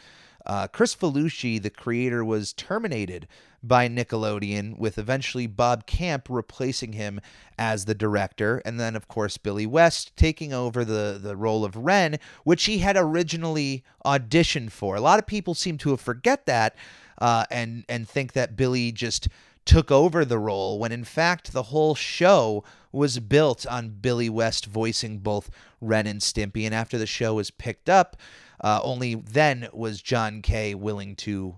Uh, 0.46 0.68
Kricfalusi, 0.68 1.61
the 1.61 1.68
creator, 1.68 2.24
was 2.24 2.53
terminated 2.53 3.26
by 3.62 3.88
Nickelodeon, 3.88 4.79
with 4.79 4.99
eventually 4.99 5.46
Bob 5.46 5.87
Camp 5.87 6.29
replacing 6.31 6.94
him 6.94 7.20
as 7.59 7.85
the 7.85 7.94
director, 7.94 8.62
and 8.64 8.81
then 8.81 8.96
of 8.96 9.09
course 9.09 9.37
Billy 9.37 9.66
West 9.66 10.16
taking 10.16 10.53
over 10.53 10.85
the 10.85 11.18
the 11.23 11.37
role 11.37 11.64
of 11.64 11.77
Ren, 11.77 12.18
which 12.44 12.64
he 12.64 12.79
had 12.79 12.96
originally 12.96 13.85
auditioned 14.05 14.73
for. 14.73 14.96
A 14.96 15.01
lot 15.01 15.18
of 15.18 15.27
people 15.27 15.55
seem 15.55 15.77
to 15.79 15.90
have 15.90 16.01
forget 16.01 16.46
that, 16.46 16.75
uh, 17.18 17.44
and 17.51 17.85
and 17.88 18.09
think 18.09 18.33
that 18.33 18.57
Billy 18.57 18.92
just 18.92 19.29
took 19.66 19.90
over 19.90 20.25
the 20.25 20.38
role 20.38 20.79
when 20.79 20.90
in 20.90 21.05
fact 21.05 21.53
the 21.53 21.64
whole 21.64 21.94
show 21.94 22.64
was 22.92 23.20
built 23.20 23.66
on 23.66 23.90
Billy 24.01 24.29
West 24.29 24.66
voicing 24.66 25.18
both 25.18 25.51
Ren 25.81 26.07
and 26.07 26.20
Stimpy. 26.20 26.64
And 26.64 26.75
after 26.75 26.99
the 26.99 27.07
show 27.07 27.35
was 27.35 27.51
picked 27.51 27.88
up, 27.88 28.16
uh, 28.62 28.81
only 28.83 29.14
then 29.14 29.68
was 29.73 30.03
John 30.03 30.42
K 30.42 30.75
willing 30.75 31.14
to 31.16 31.57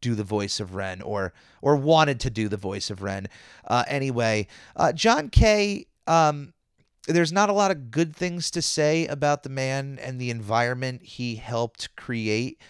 do 0.00 0.14
the 0.14 0.24
voice 0.24 0.60
of 0.60 0.74
Ren 0.74 1.02
or 1.02 1.32
or 1.62 1.76
wanted 1.76 2.20
to 2.20 2.30
do 2.30 2.48
the 2.48 2.56
voice 2.56 2.90
of 2.90 3.02
Ren. 3.02 3.28
Uh, 3.66 3.84
anyway, 3.86 4.46
uh, 4.76 4.92
John 4.92 5.28
K. 5.28 5.86
Um, 6.06 6.54
there's 7.06 7.32
not 7.32 7.48
a 7.48 7.54
lot 7.54 7.70
of 7.70 7.90
good 7.90 8.14
things 8.14 8.50
to 8.50 8.60
say 8.60 9.06
about 9.06 9.42
the 9.42 9.48
man 9.48 9.98
and 10.02 10.20
the 10.20 10.30
environment 10.30 11.02
he 11.02 11.36
helped 11.36 11.94
create 11.96 12.60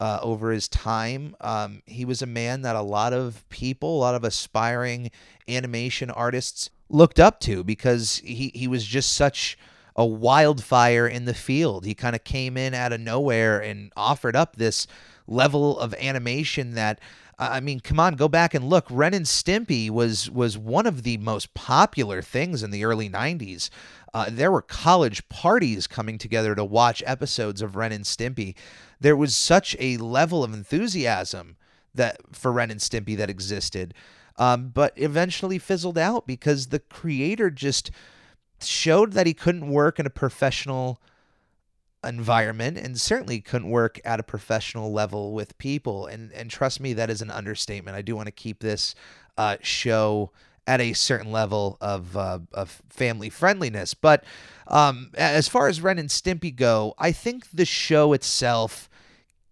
uh, 0.00 0.18
over 0.22 0.50
his 0.50 0.68
time. 0.68 1.36
Um, 1.40 1.82
he 1.86 2.04
was 2.04 2.20
a 2.20 2.26
man 2.26 2.62
that 2.62 2.76
a 2.76 2.82
lot 2.82 3.12
of 3.12 3.48
people, 3.48 3.96
a 3.96 4.00
lot 4.00 4.14
of 4.14 4.24
aspiring 4.24 5.10
animation 5.48 6.10
artists 6.10 6.70
looked 6.88 7.20
up 7.20 7.40
to 7.40 7.64
because 7.64 8.16
he, 8.24 8.50
he 8.54 8.68
was 8.68 8.84
just 8.84 9.12
such 9.12 9.56
a 9.96 10.06
wildfire 10.06 11.08
in 11.08 11.24
the 11.24 11.34
field. 11.34 11.84
He 11.84 11.94
kind 11.94 12.14
of 12.14 12.22
came 12.22 12.56
in 12.56 12.74
out 12.74 12.92
of 12.92 13.00
nowhere 13.00 13.58
and 13.60 13.92
offered 13.96 14.36
up 14.36 14.56
this 14.56 14.86
level 15.26 15.78
of 15.78 15.94
animation 15.94 16.74
that 16.74 17.00
I 17.38 17.60
mean, 17.60 17.80
come 17.80 18.00
on, 18.00 18.14
go 18.14 18.28
back 18.28 18.54
and 18.54 18.64
look. 18.64 18.86
Ren 18.88 19.12
and 19.12 19.26
Stimpy 19.26 19.90
was 19.90 20.30
was 20.30 20.56
one 20.56 20.86
of 20.86 21.02
the 21.02 21.18
most 21.18 21.52
popular 21.52 22.22
things 22.22 22.62
in 22.62 22.70
the 22.70 22.84
early 22.84 23.10
'90s. 23.10 23.68
Uh, 24.14 24.28
there 24.30 24.50
were 24.50 24.62
college 24.62 25.28
parties 25.28 25.86
coming 25.86 26.16
together 26.16 26.54
to 26.54 26.64
watch 26.64 27.02
episodes 27.04 27.60
of 27.60 27.76
Ren 27.76 27.92
and 27.92 28.04
Stimpy. 28.04 28.54
There 28.98 29.16
was 29.16 29.36
such 29.36 29.76
a 29.78 29.98
level 29.98 30.42
of 30.42 30.54
enthusiasm 30.54 31.56
that 31.94 32.16
for 32.32 32.50
Ren 32.52 32.70
and 32.70 32.80
Stimpy 32.80 33.14
that 33.18 33.28
existed, 33.28 33.92
um, 34.38 34.68
but 34.68 34.94
eventually 34.96 35.58
fizzled 35.58 35.98
out 35.98 36.26
because 36.26 36.68
the 36.68 36.78
creator 36.78 37.50
just 37.50 37.90
showed 38.60 39.12
that 39.12 39.26
he 39.26 39.34
couldn't 39.34 39.68
work 39.68 39.98
in 39.98 40.06
a 40.06 40.10
professional 40.10 41.00
environment 42.04 42.78
and 42.78 43.00
certainly 43.00 43.40
couldn't 43.40 43.68
work 43.68 43.98
at 44.04 44.20
a 44.20 44.22
professional 44.22 44.92
level 44.92 45.32
with 45.32 45.58
people. 45.58 46.06
And 46.06 46.32
and 46.32 46.50
trust 46.50 46.80
me 46.80 46.92
that 46.94 47.10
is 47.10 47.22
an 47.22 47.30
understatement. 47.30 47.96
I 47.96 48.02
do 48.02 48.16
want 48.16 48.26
to 48.26 48.32
keep 48.32 48.60
this 48.60 48.94
uh, 49.36 49.56
show 49.60 50.30
at 50.66 50.80
a 50.80 50.92
certain 50.92 51.30
level 51.30 51.76
of 51.80 52.16
uh, 52.16 52.40
of 52.52 52.82
family 52.88 53.30
friendliness. 53.30 53.94
But 53.94 54.24
um, 54.66 55.10
as 55.14 55.48
far 55.48 55.68
as 55.68 55.80
ren 55.80 55.98
and 55.98 56.08
stimpy 56.08 56.54
go 56.54 56.94
i 56.98 57.12
think 57.12 57.50
the 57.50 57.64
show 57.64 58.12
itself 58.12 58.88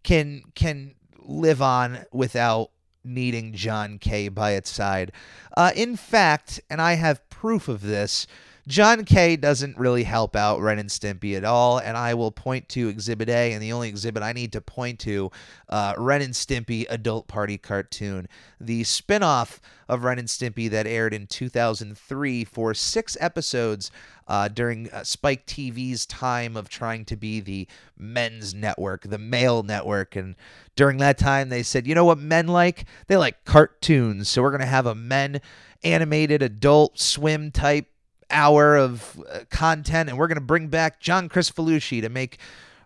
can 0.02 0.42
can 0.54 0.94
live 1.18 1.62
on 1.62 2.04
without 2.12 2.70
needing 3.04 3.52
john 3.52 3.98
k 3.98 4.28
by 4.28 4.52
its 4.52 4.70
side. 4.70 5.12
Uh, 5.56 5.70
in 5.76 5.96
fact 5.96 6.60
and 6.68 6.80
i 6.80 6.94
have 6.94 7.28
proof 7.30 7.68
of 7.68 7.82
this 7.82 8.26
John 8.66 9.04
K 9.04 9.36
doesn't 9.36 9.76
really 9.76 10.04
help 10.04 10.34
out 10.34 10.60
Ren 10.60 10.78
and 10.78 10.88
Stimpy 10.88 11.36
at 11.36 11.44
all, 11.44 11.78
and 11.78 11.98
I 11.98 12.14
will 12.14 12.30
point 12.30 12.66
to 12.70 12.88
Exhibit 12.88 13.28
A, 13.28 13.52
and 13.52 13.62
the 13.62 13.72
only 13.72 13.90
exhibit 13.90 14.22
I 14.22 14.32
need 14.32 14.52
to 14.52 14.62
point 14.62 14.98
to, 15.00 15.30
uh, 15.68 15.92
Ren 15.98 16.22
and 16.22 16.32
Stimpy 16.32 16.86
Adult 16.88 17.28
Party 17.28 17.58
Cartoon, 17.58 18.26
the 18.58 18.82
spinoff 18.82 19.58
of 19.86 20.02
Ren 20.02 20.18
and 20.18 20.28
Stimpy 20.28 20.70
that 20.70 20.86
aired 20.86 21.12
in 21.12 21.26
2003 21.26 22.44
for 22.44 22.72
six 22.72 23.18
episodes 23.20 23.90
uh, 24.26 24.48
during 24.48 24.90
uh, 24.90 25.04
Spike 25.04 25.44
TV's 25.44 26.06
time 26.06 26.56
of 26.56 26.70
trying 26.70 27.04
to 27.04 27.16
be 27.16 27.40
the 27.40 27.68
men's 27.98 28.54
network, 28.54 29.02
the 29.02 29.18
male 29.18 29.62
network. 29.62 30.16
And 30.16 30.36
during 30.74 30.96
that 30.98 31.18
time, 31.18 31.50
they 31.50 31.62
said, 31.62 31.86
you 31.86 31.94
know 31.94 32.06
what 32.06 32.18
men 32.18 32.46
like? 32.46 32.86
They 33.08 33.18
like 33.18 33.44
cartoons. 33.44 34.30
So 34.30 34.40
we're 34.40 34.50
going 34.50 34.60
to 34.60 34.66
have 34.66 34.86
a 34.86 34.94
men 34.94 35.42
animated 35.82 36.40
adult 36.40 36.98
swim 36.98 37.50
type 37.50 37.88
hour 38.30 38.76
of 38.76 39.20
uh, 39.30 39.40
content, 39.50 40.08
and 40.08 40.18
we're 40.18 40.28
going 40.28 40.36
to 40.36 40.40
bring 40.40 40.68
back 40.68 41.00
John 41.00 41.28
Kricfalusi 41.28 42.00
to 42.00 42.08
make 42.08 42.38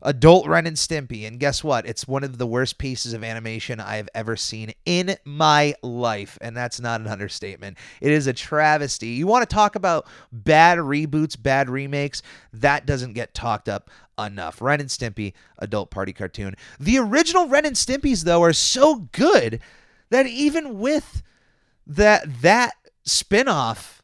adult 0.03 0.46
Ren 0.46 0.66
and 0.66 0.77
Stimpy. 0.77 1.27
And 1.27 1.40
guess 1.40 1.64
what? 1.64 1.87
It's 1.87 2.07
one 2.07 2.22
of 2.22 2.38
the 2.38 2.46
worst 2.46 2.79
pieces 2.79 3.12
of 3.12 3.24
animation 3.24 3.81
I 3.81 3.96
have 3.96 4.09
ever 4.14 4.37
seen 4.37 4.72
in 4.87 5.16
my 5.24 5.74
life. 5.83 6.38
And 6.40 6.57
that's 6.57 6.81
not 6.81 7.01
an 7.01 7.09
understatement. 7.09 7.79
It 8.01 8.12
is 8.12 8.27
a 8.27 8.33
travesty. 8.33 9.09
You 9.09 9.27
want 9.27 9.48
to 9.48 9.53
talk 9.53 9.74
about 9.74 10.07
bad 10.31 10.79
reboots, 10.79 11.40
bad 11.40 11.68
remakes? 11.68 12.22
That 12.53 12.87
doesn't 12.87 13.14
get 13.14 13.35
talked 13.35 13.68
up 13.68 13.90
enough. 14.18 14.61
Ren 14.62 14.81
and 14.81 14.88
Stimpy, 14.88 15.33
adult 15.59 15.90
party 15.90 16.12
cartoon. 16.12 16.55
The 16.79 16.98
original 16.98 17.48
Ren 17.48 17.66
and 17.66 17.77
Stimpys, 17.77 18.24
though, 18.24 18.42
are 18.42 18.53
so 18.53 19.09
good 19.12 19.61
that 20.11 20.27
even 20.27 20.79
with 20.79 21.22
that 21.87 22.42
that 22.42 22.74
spin-off 23.05 23.97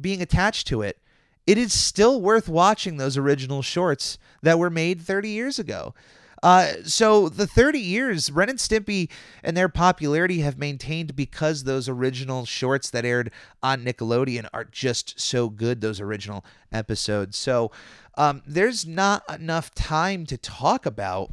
being 0.00 0.22
attached 0.22 0.66
to 0.68 0.82
it, 0.82 0.98
it 1.46 1.58
is 1.58 1.72
still 1.72 2.20
worth 2.20 2.48
watching 2.48 2.96
those 2.96 3.16
original 3.16 3.62
shorts 3.62 4.18
that 4.42 4.58
were 4.58 4.70
made 4.70 5.00
30 5.00 5.30
years 5.30 5.58
ago. 5.58 5.94
Uh, 6.42 6.72
so 6.84 7.28
the 7.28 7.46
30 7.46 7.78
years, 7.78 8.30
Ren 8.30 8.48
and 8.48 8.58
Stimpy 8.58 9.10
and 9.42 9.56
their 9.56 9.68
popularity 9.68 10.40
have 10.40 10.56
maintained 10.56 11.14
because 11.14 11.64
those 11.64 11.88
original 11.88 12.46
shorts 12.46 12.88
that 12.90 13.04
aired 13.04 13.30
on 13.62 13.84
Nickelodeon 13.84 14.48
are 14.54 14.64
just 14.64 15.20
so 15.20 15.50
good. 15.50 15.80
Those 15.80 16.00
original 16.00 16.44
episodes. 16.72 17.36
So 17.36 17.70
um, 18.16 18.42
there's 18.46 18.86
not 18.86 19.22
enough 19.28 19.74
time 19.74 20.24
to 20.26 20.38
talk 20.38 20.86
about 20.86 21.32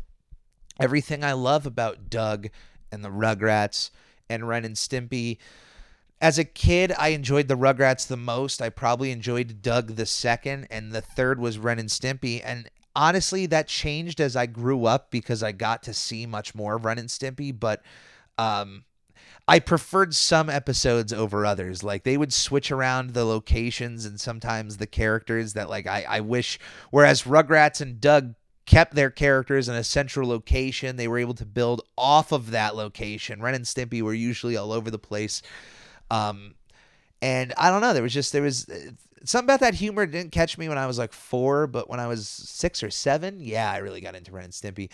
everything 0.79 1.23
I 1.23 1.33
love 1.33 1.65
about 1.65 2.09
Doug 2.09 2.47
and 2.91 3.03
the 3.03 3.09
Rugrats 3.09 3.91
and 4.29 4.47
Ren 4.47 4.65
and 4.65 4.75
Stimpy 4.75 5.37
as 6.19 6.39
a 6.39 6.43
kid, 6.43 6.93
I 6.97 7.09
enjoyed 7.09 7.47
the 7.47 7.57
Rugrats 7.57 8.07
the 8.07 8.17
most. 8.17 8.61
I 8.61 8.69
probably 8.69 9.11
enjoyed 9.11 9.61
Doug 9.61 9.95
the 9.95 10.05
second, 10.05 10.67
and 10.71 10.91
the 10.91 11.01
third 11.01 11.39
was 11.39 11.59
Ren 11.59 11.79
and 11.79 11.89
Stimpy. 11.89 12.41
And 12.43 12.69
honestly, 12.95 13.45
that 13.47 13.67
changed 13.67 14.19
as 14.19 14.35
I 14.35 14.47
grew 14.47 14.85
up 14.85 15.11
because 15.11 15.43
I 15.43 15.51
got 15.51 15.83
to 15.83 15.93
see 15.93 16.25
much 16.25 16.55
more 16.55 16.75
of 16.75 16.85
Ren 16.85 16.97
and 16.97 17.09
Stimpy. 17.09 17.57
But 17.57 17.83
um, 18.39 18.85
I 19.47 19.59
preferred 19.59 20.15
some 20.15 20.49
episodes 20.49 21.13
over 21.13 21.45
others. 21.45 21.83
Like 21.83 22.03
they 22.03 22.17
would 22.17 22.33
switch 22.33 22.71
around 22.71 23.11
the 23.11 23.23
locations 23.23 24.05
and 24.05 24.19
sometimes 24.19 24.77
the 24.77 24.87
characters 24.87 25.53
that 25.53 25.69
like 25.69 25.85
I, 25.85 26.05
I 26.07 26.19
wish. 26.21 26.59
Whereas 26.89 27.23
Rugrats 27.23 27.79
and 27.79 28.01
Doug 28.01 28.33
kept 28.65 28.95
their 28.95 29.09
characters 29.09 29.69
in 29.69 29.75
a 29.75 29.83
central 29.83 30.27
location, 30.27 30.97
they 30.97 31.07
were 31.07 31.19
able 31.19 31.33
to 31.35 31.45
build 31.45 31.81
off 31.97 32.31
of 32.33 32.51
that 32.51 32.75
location. 32.75 33.41
Ren 33.41 33.55
and 33.55 33.65
Stimpy 33.65 34.01
were 34.01 34.13
usually 34.13 34.57
all 34.57 34.73
over 34.73 34.91
the 34.91 34.99
place. 34.99 35.41
Um, 36.09 36.55
and 37.21 37.53
I 37.57 37.69
don't 37.69 37.81
know. 37.81 37.93
There 37.93 38.03
was 38.03 38.13
just 38.13 38.31
there 38.33 38.41
was 38.41 38.69
uh, 38.69 38.91
something 39.23 39.45
about 39.45 39.59
that 39.61 39.73
humor 39.73 40.05
didn't 40.05 40.31
catch 40.31 40.57
me 40.57 40.69
when 40.69 40.77
I 40.77 40.87
was 40.87 40.97
like 40.97 41.13
four, 41.13 41.67
but 41.67 41.89
when 41.89 41.99
I 41.99 42.07
was 42.07 42.27
six 42.27 42.83
or 42.83 42.89
seven, 42.89 43.39
yeah, 43.39 43.71
I 43.71 43.77
really 43.77 44.01
got 44.01 44.15
into 44.15 44.31
Ren 44.31 44.45
and 44.45 44.53
Stimpy. 44.53 44.89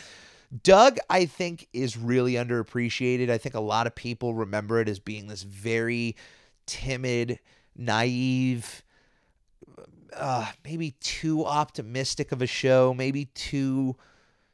Doug, 0.64 0.98
I 1.10 1.26
think, 1.26 1.68
is 1.74 1.98
really 1.98 2.34
underappreciated. 2.34 3.30
I 3.30 3.40
think 3.40 3.56
a 3.56 3.60
lot 3.60 3.88
of 3.88 3.96
people 3.96 4.36
remember 4.36 4.80
it 4.80 4.88
as 4.88 5.00
being 5.00 5.28
this 5.28 5.42
very 5.42 6.16
timid, 6.68 7.40
naive, 7.76 8.84
uh, 10.16 10.52
maybe 10.64 10.92
too 11.00 11.44
optimistic 11.44 12.32
of 12.32 12.42
a 12.42 12.48
show, 12.48 12.94
maybe 12.94 13.26
too 13.26 13.96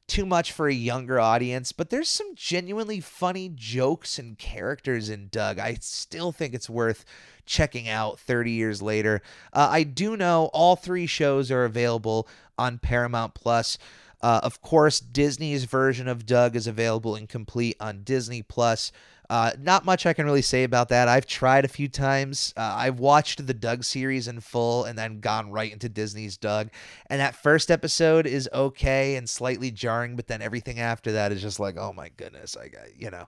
too 0.09 0.25
much 0.25 0.51
for 0.51 0.67
a 0.67 0.73
younger 0.73 1.19
audience, 1.19 1.71
but 1.71 1.89
there's 1.89 2.09
some 2.09 2.35
genuinely 2.35 2.99
funny 2.99 3.51
jokes 3.53 4.19
and 4.19 4.37
characters 4.37 5.09
in 5.09 5.29
Doug. 5.29 5.59
I 5.59 5.77
still 5.79 6.31
think 6.31 6.53
it's 6.53 6.69
worth 6.69 7.05
checking 7.45 7.87
out 7.87 8.19
30 8.19 8.51
years 8.51 8.81
later. 8.81 9.21
Uh, 9.53 9.69
I 9.71 9.83
do 9.83 10.17
know 10.17 10.49
all 10.53 10.75
three 10.75 11.05
shows 11.05 11.51
are 11.51 11.63
available 11.63 12.27
on 12.57 12.79
Paramount 12.79 13.33
Plus. 13.33 13.77
Uh, 14.21 14.41
of 14.43 14.61
course, 14.61 14.99
Disney's 14.99 15.63
version 15.63 16.07
of 16.07 16.25
Doug 16.25 16.55
is 16.55 16.67
available 16.67 17.15
incomplete 17.15 17.77
on 17.79 18.03
Disney 18.03 18.41
Plus. 18.41 18.91
Uh, 19.29 19.51
not 19.59 19.85
much 19.85 20.05
I 20.05 20.13
can 20.13 20.25
really 20.25 20.41
say 20.41 20.63
about 20.63 20.89
that. 20.89 21.07
I've 21.07 21.27
tried 21.27 21.63
a 21.63 21.69
few 21.69 21.87
times. 21.87 22.53
Uh, 22.57 22.75
I've 22.77 22.99
watched 22.99 23.45
the 23.45 23.53
Doug 23.53 23.83
series 23.83 24.27
in 24.27 24.39
full 24.39 24.85
and 24.85 24.97
then 24.97 25.19
gone 25.19 25.51
right 25.51 25.71
into 25.71 25.87
Disney's 25.87 26.35
Doug. 26.35 26.69
And 27.07 27.21
that 27.21 27.35
first 27.35 27.69
episode 27.69 28.25
is 28.25 28.49
okay 28.53 29.15
and 29.15 29.29
slightly 29.29 29.69
jarring, 29.69 30.15
but 30.15 30.27
then 30.27 30.41
everything 30.41 30.79
after 30.79 31.11
that 31.11 31.31
is 31.31 31.41
just 31.41 31.59
like, 31.59 31.77
oh 31.77 31.93
my 31.93 32.09
goodness, 32.17 32.57
I 32.57 32.69
got, 32.69 32.97
you 32.97 33.11
know, 33.11 33.27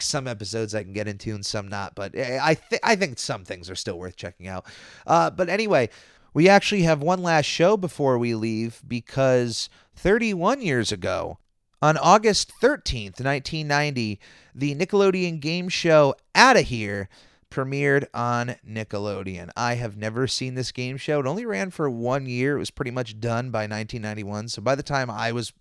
some 0.00 0.26
episodes 0.26 0.74
I 0.74 0.82
can 0.82 0.92
get 0.92 1.08
into 1.08 1.34
and 1.34 1.46
some 1.46 1.68
not. 1.68 1.94
But 1.94 2.16
eh, 2.16 2.38
I 2.42 2.54
th- 2.54 2.82
I 2.82 2.96
think 2.96 3.18
some 3.18 3.44
things 3.44 3.70
are 3.70 3.76
still 3.76 3.98
worth 3.98 4.16
checking 4.16 4.48
out. 4.48 4.66
Uh, 5.06 5.30
but 5.30 5.48
anyway, 5.48 5.88
we 6.34 6.48
actually 6.48 6.82
have 6.82 7.00
one 7.00 7.22
last 7.22 7.46
show 7.46 7.76
before 7.76 8.18
we 8.18 8.34
leave 8.34 8.82
because 8.86 9.68
31 9.96 10.62
years 10.62 10.92
ago, 10.92 11.38
on 11.80 11.96
August 11.96 12.52
13th, 12.60 13.20
1990, 13.20 14.18
the 14.54 14.74
Nickelodeon 14.74 15.40
game 15.40 15.68
show 15.68 16.14
Outta 16.34 16.62
Here 16.62 17.08
premiered 17.50 18.06
on 18.12 18.56
Nickelodeon. 18.68 19.50
I 19.56 19.74
have 19.74 19.96
never 19.96 20.26
seen 20.26 20.54
this 20.54 20.72
game 20.72 20.96
show. 20.96 21.20
It 21.20 21.26
only 21.26 21.46
ran 21.46 21.70
for 21.70 21.88
one 21.88 22.26
year. 22.26 22.56
It 22.56 22.60
was 22.60 22.70
pretty 22.70 22.90
much 22.90 23.20
done 23.20 23.50
by 23.50 23.60
1991. 23.60 24.48
So 24.48 24.62
by 24.62 24.74
the 24.74 24.82
time 24.82 25.10
I 25.10 25.32
was 25.32 25.52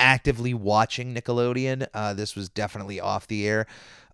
actively 0.00 0.54
watching 0.54 1.14
Nickelodeon, 1.14 1.86
uh, 1.94 2.14
this 2.14 2.34
was 2.34 2.48
definitely 2.48 3.00
off 3.00 3.26
the 3.26 3.46
air. 3.46 3.66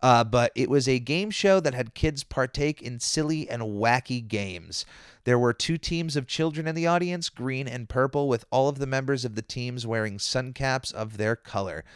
Uh, 0.05 0.23
but 0.23 0.53
it 0.55 0.69
was 0.69 0.87
a 0.87 0.99
game 0.99 1.31
show 1.31 1.61
that 1.61 1.73
had 1.73 1.95
kids 1.95 2.25
partake 2.25 2.83
in 2.83 3.01
silly 3.01 3.49
and 3.49 3.63
wacky 3.63 4.29
games. 4.29 4.85
There 5.25 5.39
were 5.39 5.55
two 5.55 5.79
teams 5.79 6.15
of 6.15 6.27
children 6.27 6.69
in 6.69 6.75
the 6.75 6.87
audience, 6.87 7.31
green 7.31 7.67
and 7.67 7.89
purple, 7.89 8.29
with 8.29 8.45
all 8.51 8.69
of 8.69 8.79
the 8.79 8.87
members 8.87 9.25
of 9.25 9.35
the 9.35 9.41
teams 9.41 9.87
wearing 9.87 10.19
sun 10.19 10.53
caps 10.53 10.91
of 10.91 11.17
their 11.17 11.35
color. 11.35 11.87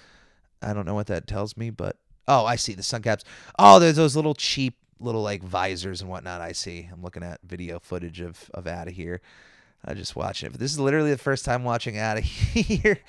I 0.63 0.73
don't 0.73 0.87
know 0.87 0.95
what 0.95 1.09
that 1.09 1.27
tells 1.27 1.55
me, 1.55 1.69
but 1.69 1.99
oh, 2.27 2.47
I 2.47 2.57
see 2.57 2.73
the 2.73 2.83
sun 2.83 3.03
caps. 3.03 3.25
Oh, 3.59 3.79
there's 3.79 3.97
those 3.97 4.17
little 4.17 4.35
cheap 4.35 4.79
little 4.99 5.23
like 5.23 5.43
visors 5.43 6.01
and 6.01 6.09
whatnot. 6.09 6.41
I 6.41 6.53
see. 6.53 6.89
I'm 6.91 7.03
looking 7.03 7.23
at 7.23 7.41
video 7.45 7.79
footage 7.79 8.23
of 8.23 8.51
of 8.55 8.67
Outta 8.67 8.91
Here. 8.91 9.21
I 9.85 9.93
just 9.93 10.17
watching 10.17 10.47
it. 10.47 10.53
But 10.53 10.61
this 10.61 10.73
is 10.73 10.81
literally 10.81 11.11
the 11.11 11.19
first 11.19 11.45
time 11.45 11.63
watching 11.63 11.99
Outta 11.99 12.21
Here. 12.23 13.01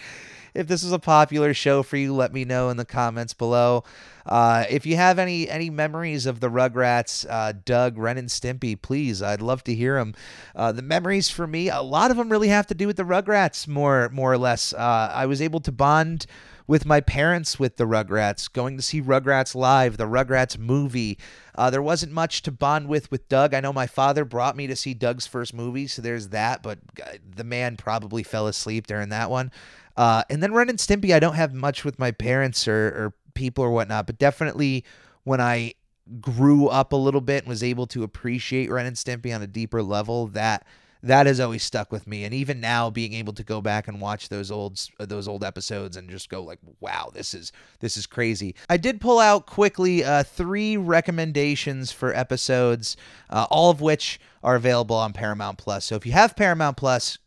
If 0.54 0.68
this 0.68 0.84
is 0.84 0.92
a 0.92 1.00
popular 1.00 1.54
show 1.54 1.84
for 1.84 1.98
you, 1.98 2.14
let 2.14 2.34
me 2.34 2.46
know 2.46 2.70
in 2.70 2.78
the 2.78 2.86
comments 2.86 3.34
below. 3.34 3.84
Uh, 4.26 4.66
if 4.70 4.86
you 4.86 4.96
have 4.96 5.18
any 5.18 5.50
any 5.50 5.70
memories 5.70 6.26
of 6.26 6.40
the 6.40 6.50
Rugrats, 6.50 7.26
uh, 7.30 7.54
Doug, 7.66 7.98
Ren, 7.98 8.18
and 8.18 8.30
Stimpy, 8.30 8.80
please, 8.80 9.22
I'd 9.22 9.42
love 9.42 9.64
to 9.64 9.74
hear 9.74 9.96
them. 9.96 10.14
Uh, 10.56 10.72
the 10.72 10.82
memories 10.82 11.30
for 11.30 11.48
me, 11.48 11.70
a 11.70 11.82
lot 11.82 12.12
of 12.12 12.18
them 12.18 12.30
really 12.30 12.50
have 12.50 12.68
to 12.68 12.76
do 12.76 12.86
with 12.88 12.98
the 12.98 13.04
Rugrats, 13.04 13.68
more 13.68 14.10
more 14.10 14.32
or 14.32 14.38
less. 14.38 14.74
Uh, 14.74 15.12
I 15.14 15.26
was 15.26 15.42
able 15.42 15.60
to 15.62 15.72
bond 15.72 16.28
with 16.68 16.86
my 16.86 17.02
parents 17.02 17.58
with 17.58 17.78
the 17.78 17.86
Rugrats, 17.86 18.52
going 18.54 18.78
to 18.78 18.84
see 18.84 19.02
Rugrats 19.02 19.56
live, 19.56 19.98
the 19.98 20.06
Rugrats 20.06 20.56
movie. 20.56 21.18
Uh, 21.56 21.72
there 21.72 21.82
wasn't 21.82 22.12
much 22.12 22.44
to 22.44 22.52
bond 22.52 22.88
with 22.88 23.10
with 23.10 23.28
Doug. 23.28 23.56
I 23.56 23.60
know 23.60 23.74
my 23.74 23.88
father 23.88 24.24
brought 24.24 24.56
me 24.56 24.68
to 24.68 24.76
see 24.76 24.94
Doug's 24.94 25.26
first 25.26 25.52
movie, 25.52 25.88
so 25.88 26.04
there's 26.04 26.28
that, 26.28 26.62
but 26.62 26.78
uh, 27.04 27.14
the 27.36 27.44
man 27.44 27.76
probably 27.76 28.22
fell 28.22 28.46
asleep 28.46 28.86
during 28.86 29.10
that 29.10 29.32
one. 29.32 29.52
Uh, 30.00 30.24
and 30.30 30.42
then 30.42 30.54
Ren 30.54 30.70
and 30.70 30.80
Stimpy, 30.80 31.14
I 31.14 31.20
don't 31.20 31.34
have 31.34 31.54
much 31.54 31.84
with 31.84 32.00
my 32.00 32.12
parents 32.12 32.70
or, 32.70 32.88
or 32.88 33.14
people 33.34 33.66
or 33.66 33.70
whatnot, 33.70 34.08
but 34.08 34.18
definitely 34.18 34.86
when 35.26 35.42
I 35.42 35.74
grew 36.22 36.70
up 36.70 36.94
a 36.94 36.96
little 36.96 37.20
bit 37.20 37.44
and 37.44 37.50
was 37.50 37.62
able 37.62 37.86
to 37.88 38.04
appreciate 38.04 38.72
Ren 38.72 38.86
and 38.86 38.96
Stimpy 38.96 39.36
on 39.36 39.42
a 39.42 39.48
deeper 39.48 39.84
level, 39.84 40.28
that 40.28 40.66
that 41.04 41.26
has 41.26 41.42
always 41.42 41.64
stuck 41.64 41.92
with 41.92 42.08
me. 42.08 42.24
And 42.24 42.34
even 42.34 42.62
now 42.62 42.90
being 42.90 43.12
able 43.12 43.34
to 43.34 43.44
go 43.44 43.60
back 43.60 43.90
and 43.90 44.00
watch 44.00 44.30
those 44.30 44.50
old 44.52 44.80
those 45.00 45.28
old 45.28 45.44
episodes 45.44 45.98
and 45.98 46.10
just 46.10 46.30
go 46.30 46.44
like 46.44 46.60
wow 46.80 47.12
this 47.14 47.34
is 47.34 47.52
this 47.82 47.98
is 47.98 48.08
crazy. 48.08 48.56
I 48.70 48.78
did 48.78 49.02
pull 49.02 49.20
out 49.20 49.48
quickly 49.48 50.06
uh, 50.06 50.24
three 50.24 50.78
recommendations 50.78 51.92
for 51.92 52.16
episodes 52.16 52.96
uh, 53.30 53.48
all 53.50 53.70
of 53.70 53.82
which 53.82 54.18
are 54.46 54.56
available 54.56 54.96
on 54.96 55.12
paramount 55.12 55.58
plus. 55.58 55.84
So 55.84 55.96
if 55.96 56.06
you 56.06 56.14
have 56.14 56.38
paramount 56.38 56.78
plus 56.78 57.18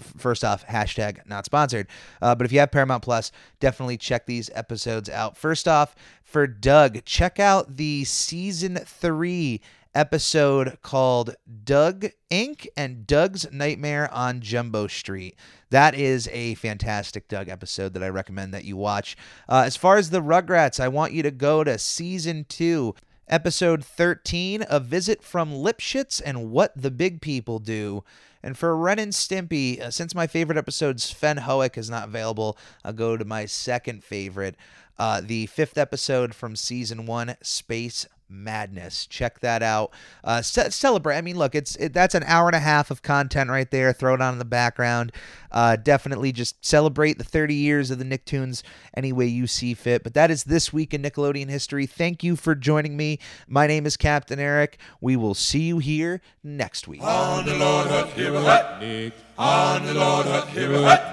first 0.00 0.44
off 0.44 0.66
hashtag 0.66 1.26
not 1.26 1.44
sponsored 1.44 1.86
uh, 2.20 2.34
but 2.34 2.44
if 2.44 2.52
you 2.52 2.58
have 2.58 2.70
paramount 2.70 3.02
plus 3.02 3.32
definitely 3.60 3.96
check 3.96 4.26
these 4.26 4.50
episodes 4.54 5.08
out 5.08 5.36
first 5.36 5.68
off 5.68 5.94
for 6.22 6.46
doug 6.46 7.04
check 7.04 7.38
out 7.38 7.76
the 7.76 8.04
season 8.04 8.76
three 8.76 9.60
episode 9.94 10.78
called 10.82 11.34
Doug 11.64 12.06
Inc. 12.30 12.66
and 12.76 13.06
Doug's 13.06 13.50
Nightmare 13.52 14.12
on 14.12 14.40
Jumbo 14.40 14.86
Street. 14.86 15.36
That 15.70 15.94
is 15.94 16.28
a 16.32 16.54
fantastic 16.54 17.28
Doug 17.28 17.48
episode 17.48 17.94
that 17.94 18.02
I 18.02 18.08
recommend 18.08 18.54
that 18.54 18.64
you 18.64 18.76
watch. 18.76 19.16
Uh, 19.48 19.62
as 19.66 19.76
far 19.76 19.96
as 19.96 20.10
the 20.10 20.22
Rugrats, 20.22 20.80
I 20.80 20.88
want 20.88 21.12
you 21.12 21.22
to 21.22 21.30
go 21.30 21.64
to 21.64 21.78
season 21.78 22.46
two. 22.48 22.94
Episode 23.28 23.84
13, 23.84 24.64
A 24.68 24.80
Visit 24.80 25.22
from 25.22 25.52
Lipschitz 25.52 26.20
and 26.24 26.50
What 26.50 26.72
the 26.76 26.90
Big 26.90 27.20
People 27.20 27.58
Do. 27.58 28.04
And 28.42 28.58
for 28.58 28.76
Ren 28.76 28.98
and 28.98 29.12
Stimpy, 29.12 29.80
uh, 29.80 29.90
since 29.90 30.14
my 30.14 30.26
favorite 30.26 30.58
episode, 30.58 31.00
Sven 31.00 31.38
Hoek, 31.38 31.78
is 31.78 31.88
not 31.88 32.08
available, 32.08 32.58
I'll 32.84 32.92
go 32.92 33.16
to 33.16 33.24
my 33.24 33.46
second 33.46 34.02
favorite. 34.02 34.56
Uh, 34.98 35.20
the 35.24 35.46
fifth 35.46 35.78
episode 35.78 36.34
from 36.34 36.56
season 36.56 37.06
one, 37.06 37.36
Space 37.42 38.06
madness. 38.32 39.06
Check 39.06 39.40
that 39.40 39.62
out. 39.62 39.92
Uh, 40.24 40.42
ce- 40.42 40.74
celebrate. 40.74 41.16
I 41.16 41.20
mean, 41.20 41.38
look, 41.38 41.54
it's 41.54 41.76
it, 41.76 41.92
that's 41.92 42.14
an 42.14 42.24
hour 42.24 42.48
and 42.48 42.56
a 42.56 42.60
half 42.60 42.90
of 42.90 43.02
content 43.02 43.50
right 43.50 43.70
there. 43.70 43.92
Throw 43.92 44.14
it 44.14 44.20
on 44.22 44.34
in 44.34 44.38
the 44.38 44.44
background. 44.44 45.12
Uh, 45.50 45.76
definitely 45.76 46.32
just 46.32 46.64
celebrate 46.64 47.18
the 47.18 47.24
30 47.24 47.54
years 47.54 47.90
of 47.90 47.98
the 47.98 48.04
Nicktoons 48.04 48.62
any 48.96 49.12
way 49.12 49.26
you 49.26 49.46
see 49.46 49.74
fit. 49.74 50.02
But 50.02 50.14
that 50.14 50.30
is 50.30 50.44
this 50.44 50.72
week 50.72 50.94
in 50.94 51.02
Nickelodeon 51.02 51.50
history. 51.50 51.84
Thank 51.86 52.24
you 52.24 52.36
for 52.36 52.54
joining 52.54 52.96
me. 52.96 53.18
My 53.46 53.66
name 53.66 53.84
is 53.84 53.96
Captain 53.96 54.38
Eric. 54.40 54.78
We 55.00 55.14
will 55.16 55.34
see 55.34 55.62
you 55.62 55.78
here 55.78 56.22
next 56.42 56.88
week. 56.88 57.02
On 57.02 57.44
the 57.44 57.54
Lord, 57.54 57.88
Nick. 58.80 59.12
On 59.38 59.84
the 59.84 59.94
Lord, 59.94 60.26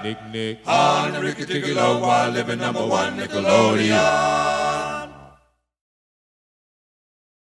Nick, 0.02 0.18
Nick. 0.30 0.58
On 0.66 1.12
the 1.12 1.20
Ricky 1.20 1.44
Ticky 1.44 1.74
Low, 1.74 2.00
while 2.00 2.30
living 2.30 2.58
number 2.58 2.86
one 2.86 3.18
Nickelodeon. 3.18 4.89